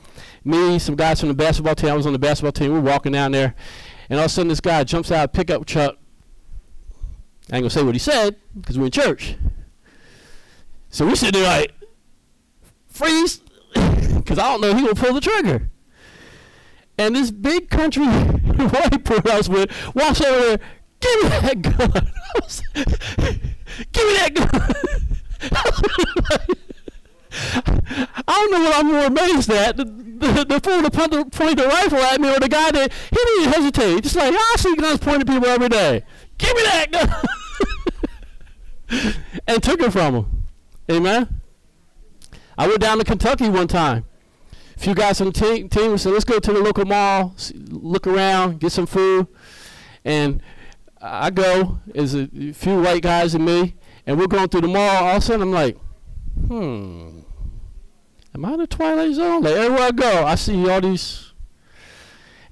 [0.44, 1.90] Me, some guys from the basketball team.
[1.90, 2.72] I was on the basketball team.
[2.72, 3.54] We're walking down there,
[4.08, 5.96] and all of a sudden this guy jumps out of a pickup truck
[7.52, 9.34] I ain't gonna say what he said because we're in church.
[10.88, 11.72] So we sit there like,
[12.86, 13.40] freeze,
[13.74, 15.68] because I don't know he will pull the trigger.
[16.96, 20.60] And this big country white boy I was with walks over there,
[21.00, 23.50] give me that gun.
[24.14, 24.32] that.
[27.32, 29.76] I don't know what I'm more amazed at.
[29.76, 30.92] The, the, fool that
[31.32, 34.02] pointed the rifle at me or the guy that he didn't hesitate.
[34.02, 36.04] Just like, I see guns pointing people every day.
[36.38, 37.08] Give me that gun.
[39.46, 40.44] and took it from him.
[40.90, 41.40] Amen.
[42.58, 44.04] I went down to Kentucky one time.
[44.76, 47.34] A few guys the team, team said, let's go to the local mall,
[47.68, 49.26] look around, get some food.
[50.04, 50.42] And
[51.00, 53.74] I go, there's a few white guys and me,
[54.06, 55.04] and we're going through the mall.
[55.04, 55.76] All of a sudden, I'm like,
[56.46, 57.20] hmm,
[58.34, 59.42] am I in the Twilight Zone?
[59.42, 61.32] Like, everywhere I go, I see all these.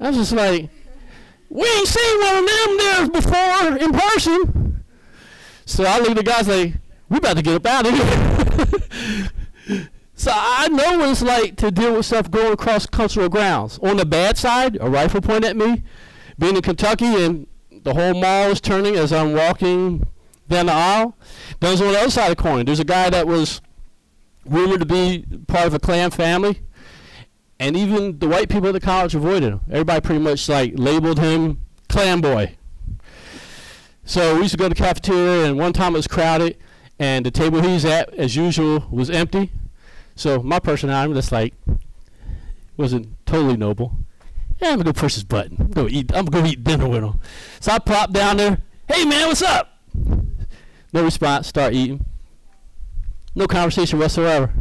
[0.00, 0.70] I was just like,
[1.50, 4.84] we ain't seen one of them there before in person.
[5.64, 6.74] So I look at the guys like,
[7.08, 9.88] we about to get up out of here.
[10.14, 13.78] so I know what it's like to deal with stuff going across cultural grounds.
[13.82, 15.82] On the bad side, a rifle pointed at me.
[16.38, 20.06] Being in Kentucky and the whole mall is turning as I'm walking
[20.48, 21.16] down the aisle.
[21.60, 22.66] Then on the other side of the coin.
[22.66, 23.60] There's a guy that was
[24.44, 26.62] rumored to be part of a Klan family.
[27.60, 29.60] And even the white people at the college avoided him.
[29.70, 32.56] Everybody pretty much like labeled him Klan boy.
[34.04, 36.56] So we used to go to the cafeteria, and one time it was crowded,
[36.98, 39.52] and the table he's at, as usual, was empty.
[40.14, 41.52] So my personality was like,
[42.78, 43.92] wasn't totally noble.
[44.60, 45.56] Yeah, I'm gonna go push his button.
[45.60, 46.10] I'm gonna eat.
[46.14, 47.20] I'm gonna go eat dinner with him.
[47.60, 48.58] So I plopped down there.
[48.88, 49.78] Hey man, what's up?
[50.92, 51.48] No response.
[51.48, 52.04] Start eating.
[53.34, 54.52] No conversation whatsoever.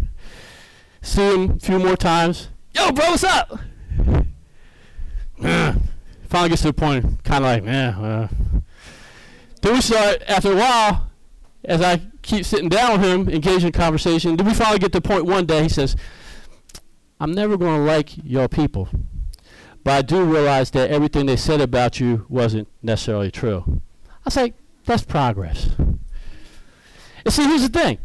[1.01, 2.49] See him a few more times.
[2.75, 3.59] Yo, bro, what's up?
[6.27, 8.27] Finally gets to the point, kind of like, yeah, uh,
[9.61, 11.09] then we start, after a while,
[11.63, 14.99] as I keep sitting down with him, engaging in conversation, then we finally get to
[14.99, 15.95] the point one day, he says,
[17.19, 18.89] I'm never going to like your people.
[19.83, 23.81] But I do realize that everything they said about you wasn't necessarily true.
[24.25, 24.53] I say,
[24.85, 25.69] that's progress.
[27.27, 27.97] And see, here's the thing.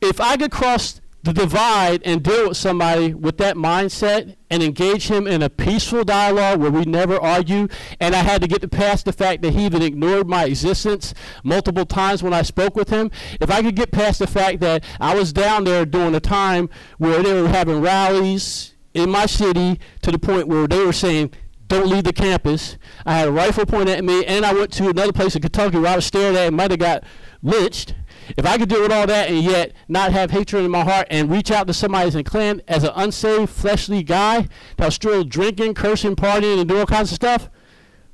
[0.00, 5.08] If I could cross the divide and deal with somebody with that mindset and engage
[5.08, 7.68] him in a peaceful dialogue where we never argue.
[8.00, 11.12] And I had to get past the fact that he even ignored my existence
[11.42, 13.10] multiple times when I spoke with him.
[13.38, 16.70] If I could get past the fact that I was down there during a time
[16.96, 21.34] where they were having rallies in my city to the point where they were saying,
[21.68, 22.78] don't leave the campus.
[23.04, 25.78] I had a rifle pointed at me, and I went to another place in Kentucky
[25.78, 27.04] where I was stared at and might have got
[27.42, 27.94] lynched.
[28.36, 31.06] If I could deal with all that and yet not have hatred in my heart
[31.10, 34.94] and reach out to somebody as a Klan as an unsaved, fleshly guy that was
[34.94, 37.50] still drinking, cursing, partying, and doing all kinds of stuff,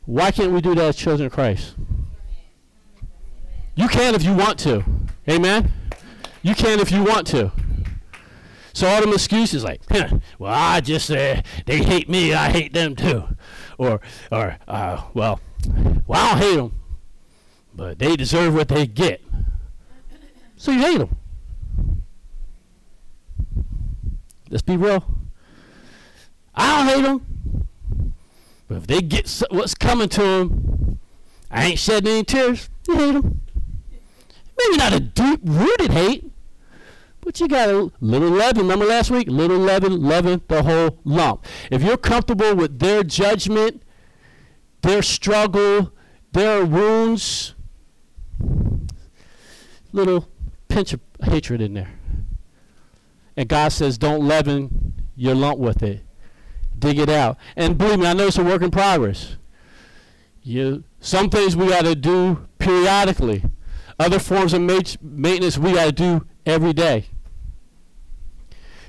[0.04, 1.74] why can't we do that as children of Christ?
[3.74, 4.84] You can if you want to.
[5.28, 5.72] Amen?
[6.42, 7.52] You can if you want to.
[8.72, 9.82] So all them excuses like,
[10.38, 13.24] well, I just uh, they hate me, I hate them too,
[13.78, 14.00] or
[14.30, 15.40] or uh, well,
[16.06, 16.80] well I don't hate them,
[17.74, 19.22] but they deserve what they get.
[20.60, 21.16] So you hate them.
[24.50, 25.02] Let's be real.
[26.54, 27.66] I don't hate them.
[28.68, 30.98] But if they get what's coming to them,
[31.50, 32.68] I ain't shedding any tears.
[32.86, 33.40] You hate them.
[34.58, 36.30] Maybe not a deep rooted hate,
[37.22, 38.64] but you got a little leaven.
[38.64, 39.28] Remember last week?
[39.28, 41.46] Little leaven, leaven the whole lump.
[41.70, 43.82] If you're comfortable with their judgment,
[44.82, 45.94] their struggle,
[46.32, 47.54] their wounds,
[49.92, 50.28] little
[50.70, 51.90] pinch of hatred in there.
[53.36, 56.02] And God says, don't leaven your lump with it.
[56.78, 57.36] Dig it out.
[57.56, 59.36] And believe me, I know it's a work in progress.
[60.42, 63.44] You, some things we got to do periodically.
[63.98, 67.06] Other forms of maintenance we got to do every day.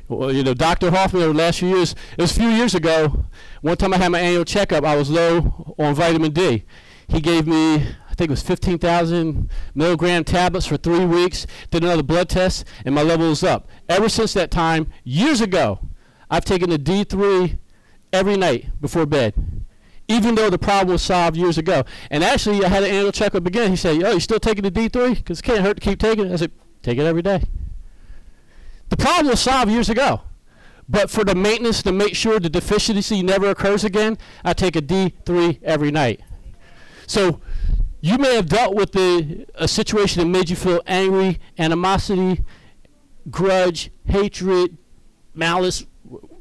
[0.07, 0.91] Well, you know, Dr.
[0.91, 3.25] Hoffman over the last few years, it was a few years ago,
[3.61, 6.65] one time I had my annual checkup, I was low on vitamin D.
[7.07, 7.87] He gave me
[8.21, 11.47] think it was 15,000 milligram tablets for three weeks.
[11.71, 13.67] Did another blood test, and my level was up.
[13.89, 15.79] Ever since that time, years ago,
[16.29, 17.57] I've taken the D3
[18.13, 19.33] every night before bed,
[20.07, 21.83] even though the problem was solved years ago.
[22.11, 23.71] And actually, I had an annual checkup again.
[23.71, 25.15] He said, "Oh, you still taking the D3?
[25.15, 26.51] Because it can't hurt to keep taking it." I said,
[26.83, 27.41] "Take it every day."
[28.89, 30.21] The problem was solved years ago.
[30.87, 34.81] But for the maintenance to make sure the deficiency never occurs again, I take a
[34.81, 36.21] D3 every night.
[37.07, 37.41] So
[38.01, 42.43] you may have dealt with the, a situation that made you feel angry, animosity,
[43.29, 44.77] grudge, hatred,
[45.35, 45.85] malice,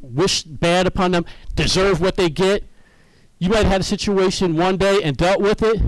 [0.01, 2.65] wish bad upon them, deserve what they get.
[3.39, 5.81] You might have had a situation one day and dealt with it,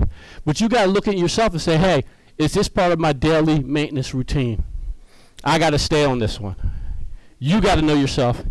[0.45, 2.03] but you got to look at yourself and say, hey,
[2.37, 4.63] is this part of my daily maintenance routine?
[5.43, 6.55] I got to stay on this one.
[7.39, 8.43] You got to know yourself,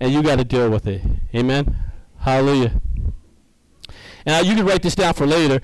[0.00, 1.02] and you got to deal with it.
[1.34, 1.76] Amen?
[2.18, 2.80] Hallelujah.
[4.26, 5.60] Now, you can write this down for later.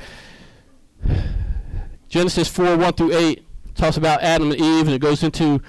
[2.08, 5.62] Genesis 4 1 through 8 talks about Adam and Eve, and it goes into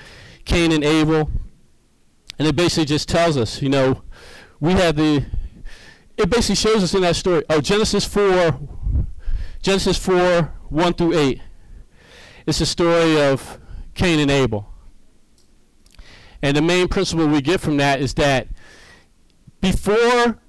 [0.46, 1.30] Cain and Abel.
[2.40, 4.02] And it basically just tells us, you know,
[4.60, 5.26] we have the.
[6.18, 7.44] It basically shows us in that story.
[7.50, 8.60] Oh, Genesis 4,
[9.62, 11.42] Genesis 4 1 through 8.
[12.48, 13.60] It's a story of
[13.94, 14.68] Cain and Abel.
[16.42, 18.48] And the main principle we get from that is that
[19.62, 20.40] before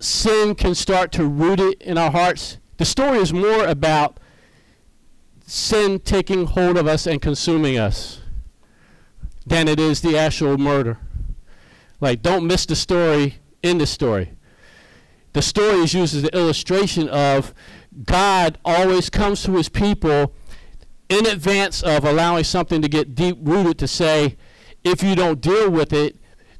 [0.00, 4.18] sin can start to root it in our hearts, the story is more about
[5.46, 8.20] sin taking hold of us and consuming us
[9.46, 10.98] than it is the actual murder.
[12.00, 14.32] Like, don't miss the story in the story.
[15.32, 17.54] The story is used as an illustration of
[18.04, 20.34] God always comes to his people
[21.08, 24.36] in advance of allowing something to get deep rooted to say,
[24.82, 26.16] if you don't deal with it,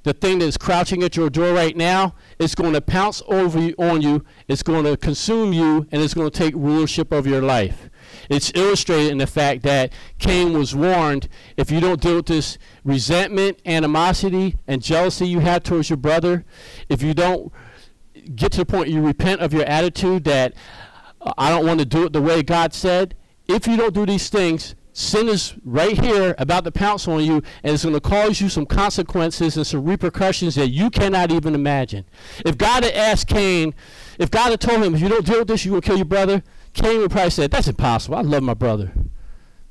[0.06, 3.74] the thing that's crouching at your door right now is going to pounce over you,
[3.76, 7.42] on you, it's going to consume you, and it's going to take rulership of your
[7.42, 7.90] life.
[8.30, 12.56] It's illustrated in the fact that Cain was warned if you don't deal with this
[12.84, 16.44] resentment, animosity, and jealousy you have towards your brother,
[16.88, 17.52] if you don't
[18.36, 20.54] get to the point you repent of your attitude that
[21.20, 23.16] uh, I don't want to do it the way God said,
[23.48, 27.42] if you don't do these things, sin is right here about to pounce on you,
[27.62, 31.54] and it's going to cause you some consequences and some repercussions that you cannot even
[31.54, 32.06] imagine.
[32.46, 33.74] If God had asked Cain,
[34.18, 35.96] if God had told him, if you don't deal with this, you're going to kill
[35.96, 36.42] your brother,
[36.72, 38.16] Cain would probably say, that's impossible.
[38.16, 38.90] I love my brother.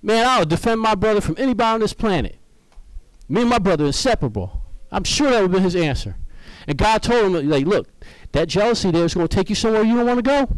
[0.03, 2.37] Man, I'll defend my brother from anybody on this planet.
[3.27, 4.61] Me and my brother are inseparable.
[4.91, 6.17] I'm sure that would been his answer.
[6.67, 7.87] And God told him, like, look,
[8.31, 10.55] that jealousy there is going to take you somewhere you don't want to go.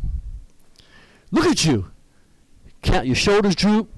[1.31, 1.89] Look at you.
[2.81, 3.89] Count your shoulders droop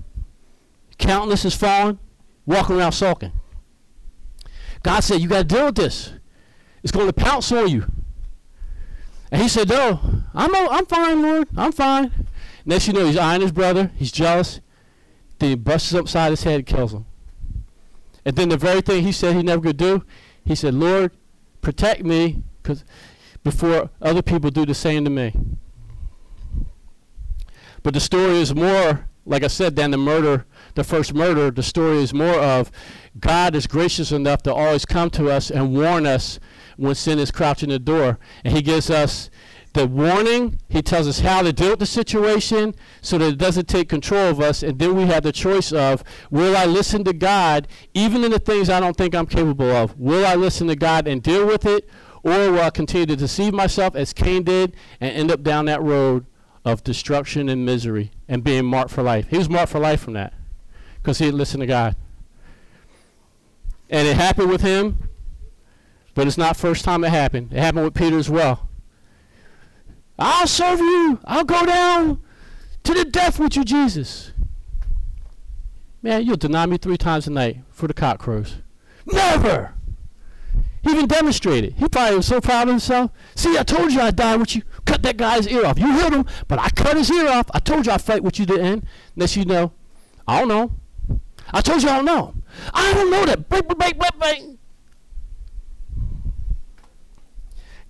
[0.99, 1.97] countenance is fallen,
[2.45, 3.31] walking around sulking.
[4.83, 6.13] God said, You got to deal with this.
[6.83, 7.85] It's going to pounce on you.
[9.31, 9.99] And he said, No,
[10.33, 11.47] I'm, I'm fine, Lord.
[11.57, 12.27] I'm fine.
[12.65, 13.91] Next you know, he's eyeing his brother.
[13.95, 14.61] He's jealous.
[15.39, 17.05] Then he busts upside his head and kills him.
[18.25, 20.03] And then the very thing he said he never could do,
[20.45, 21.11] he said, Lord,
[21.61, 22.83] protect me because
[23.43, 25.33] before other people do the same to me.
[27.81, 30.45] But the story is more, like I said, than the murder,
[30.79, 31.51] the first murder.
[31.51, 32.71] The story is more of
[33.19, 36.39] God is gracious enough to always come to us and warn us
[36.77, 38.17] when sin is crouching the door.
[38.43, 39.29] And he gives us
[39.73, 40.59] the warning.
[40.69, 44.29] He tells us how to deal with the situation so that it doesn't take control
[44.29, 44.63] of us.
[44.63, 48.39] And then we have the choice of will I listen to God even in the
[48.39, 49.99] things I don't think I'm capable of?
[49.99, 51.89] Will I listen to God and deal with it?
[52.23, 55.81] Or will I continue to deceive myself as Cain did and end up down that
[55.81, 56.25] road
[56.65, 59.27] of destruction and misery and being marked for life?
[59.29, 60.33] He was marked for life from that
[61.01, 61.95] because he had listened to God.
[63.89, 65.09] And it happened with him,
[66.13, 67.51] but it's not first time it happened.
[67.51, 68.69] It happened with Peter as well.
[70.17, 71.19] I'll serve you.
[71.25, 72.21] I'll go down
[72.83, 74.31] to the death with you, Jesus.
[76.01, 78.57] Man, you'll deny me three times a night for the cock crows.
[79.05, 79.73] Never.
[80.81, 81.73] He even demonstrated.
[81.73, 83.11] He probably was so proud of himself.
[83.35, 84.61] See, I told you I'd die with you.
[84.85, 85.77] Cut that guy's ear off.
[85.77, 87.49] You hit him, but I cut his ear off.
[87.53, 88.85] I told you I'd fight with you to the end.
[89.15, 89.73] Unless you know.
[90.27, 90.71] I don't know.
[91.53, 92.35] I told you I don't know.
[92.73, 93.49] I don't know that.
[93.49, 93.65] Break.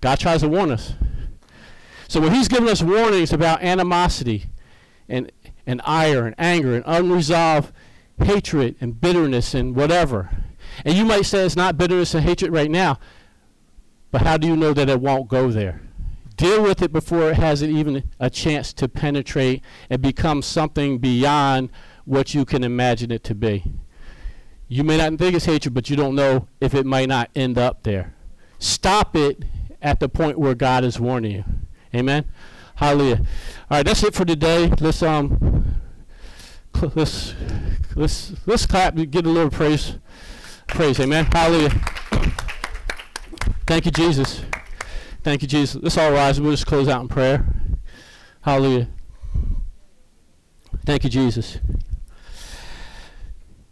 [0.00, 0.94] God tries to warn us.
[2.08, 4.46] So when he's giving us warnings about animosity
[5.08, 5.30] and,
[5.66, 7.72] and ire and anger and unresolved
[8.22, 10.30] hatred and bitterness and whatever,
[10.84, 12.98] and you might say it's not bitterness and hatred right now,
[14.10, 15.82] but how do you know that it won't go there?
[16.36, 21.70] Deal with it before it has even a chance to penetrate and become something beyond
[22.04, 23.64] what you can imagine it to be.
[24.68, 27.58] You may not think it's hatred, but you don't know if it might not end
[27.58, 28.14] up there.
[28.58, 29.44] Stop it
[29.82, 31.44] at the point where God is warning you.
[31.94, 32.24] Amen.
[32.76, 33.16] Hallelujah.
[33.70, 34.72] All right, that's it for today.
[34.80, 35.80] Let's um,
[36.94, 37.34] let's
[37.94, 38.94] let's let's clap.
[38.94, 39.98] Get a little praise.
[40.68, 41.00] Praise.
[41.00, 41.26] Amen.
[41.26, 41.70] Hallelujah.
[43.66, 44.42] Thank you, Jesus.
[45.22, 45.82] Thank you, Jesus.
[45.82, 46.40] Let's all rise.
[46.40, 47.46] We'll just close out in prayer.
[48.42, 48.88] Hallelujah.
[50.86, 51.58] Thank you, Jesus.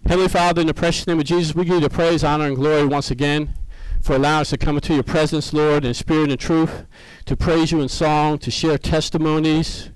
[0.08, 2.56] Heavenly Father, in the precious name of Jesus, we give you the praise, honor, and
[2.56, 3.52] glory once again
[4.00, 6.86] for allowing us to come into your presence, Lord, in spirit and truth,
[7.26, 9.90] to praise you in song, to share testimonies,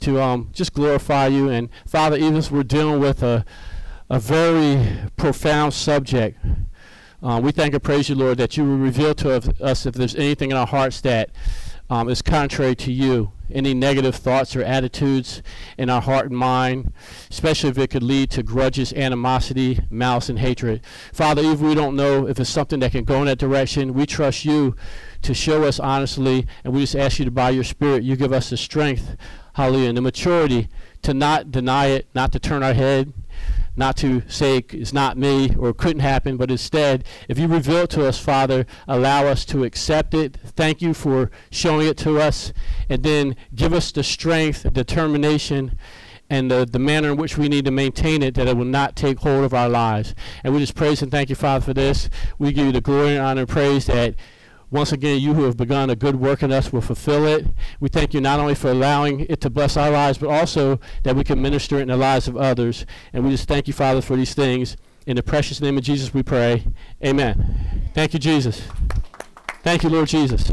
[0.00, 1.48] to um, just glorify you.
[1.48, 3.44] And Father, even as we're dealing with a,
[4.10, 4.84] a very
[5.16, 6.44] profound subject,
[7.22, 10.16] um, we thank and praise you, Lord, that you will reveal to us if there's
[10.16, 11.30] anything in our hearts that
[11.88, 15.42] um, is contrary to you any negative thoughts or attitudes
[15.78, 16.92] in our heart and mind,
[17.30, 20.80] especially if it could lead to grudges, animosity, malice, and hatred.
[21.12, 23.94] Father, even if we don't know if it's something that can go in that direction,
[23.94, 24.76] we trust you
[25.22, 28.32] to show us honestly, and we just ask you to, by your Spirit, you give
[28.32, 29.16] us the strength,
[29.54, 30.68] hallelujah, and the maturity
[31.02, 33.12] to not deny it, not to turn our head,
[33.76, 37.90] not to say it's not me or couldn't happen, but instead, if you reveal it
[37.90, 40.38] to us, Father, allow us to accept it.
[40.44, 42.52] Thank you for showing it to us.
[42.88, 45.78] And then give us the strength, determination,
[46.28, 48.96] and the, the manner in which we need to maintain it, that it will not
[48.96, 50.14] take hold of our lives.
[50.42, 52.10] And we just praise and thank you, Father, for this.
[52.38, 54.14] We give you the glory and honor and praise that
[54.70, 57.46] once again, you who have begun a good work in us will fulfill it.
[57.78, 61.14] We thank you not only for allowing it to bless our lives, but also that
[61.14, 62.84] we can minister it in the lives of others.
[63.12, 64.76] And we just thank you, Father, for these things.
[65.06, 66.66] In the precious name of Jesus, we pray.
[67.04, 67.90] Amen.
[67.94, 68.62] Thank you, Jesus.
[69.62, 70.50] Thank you, Lord Jesus.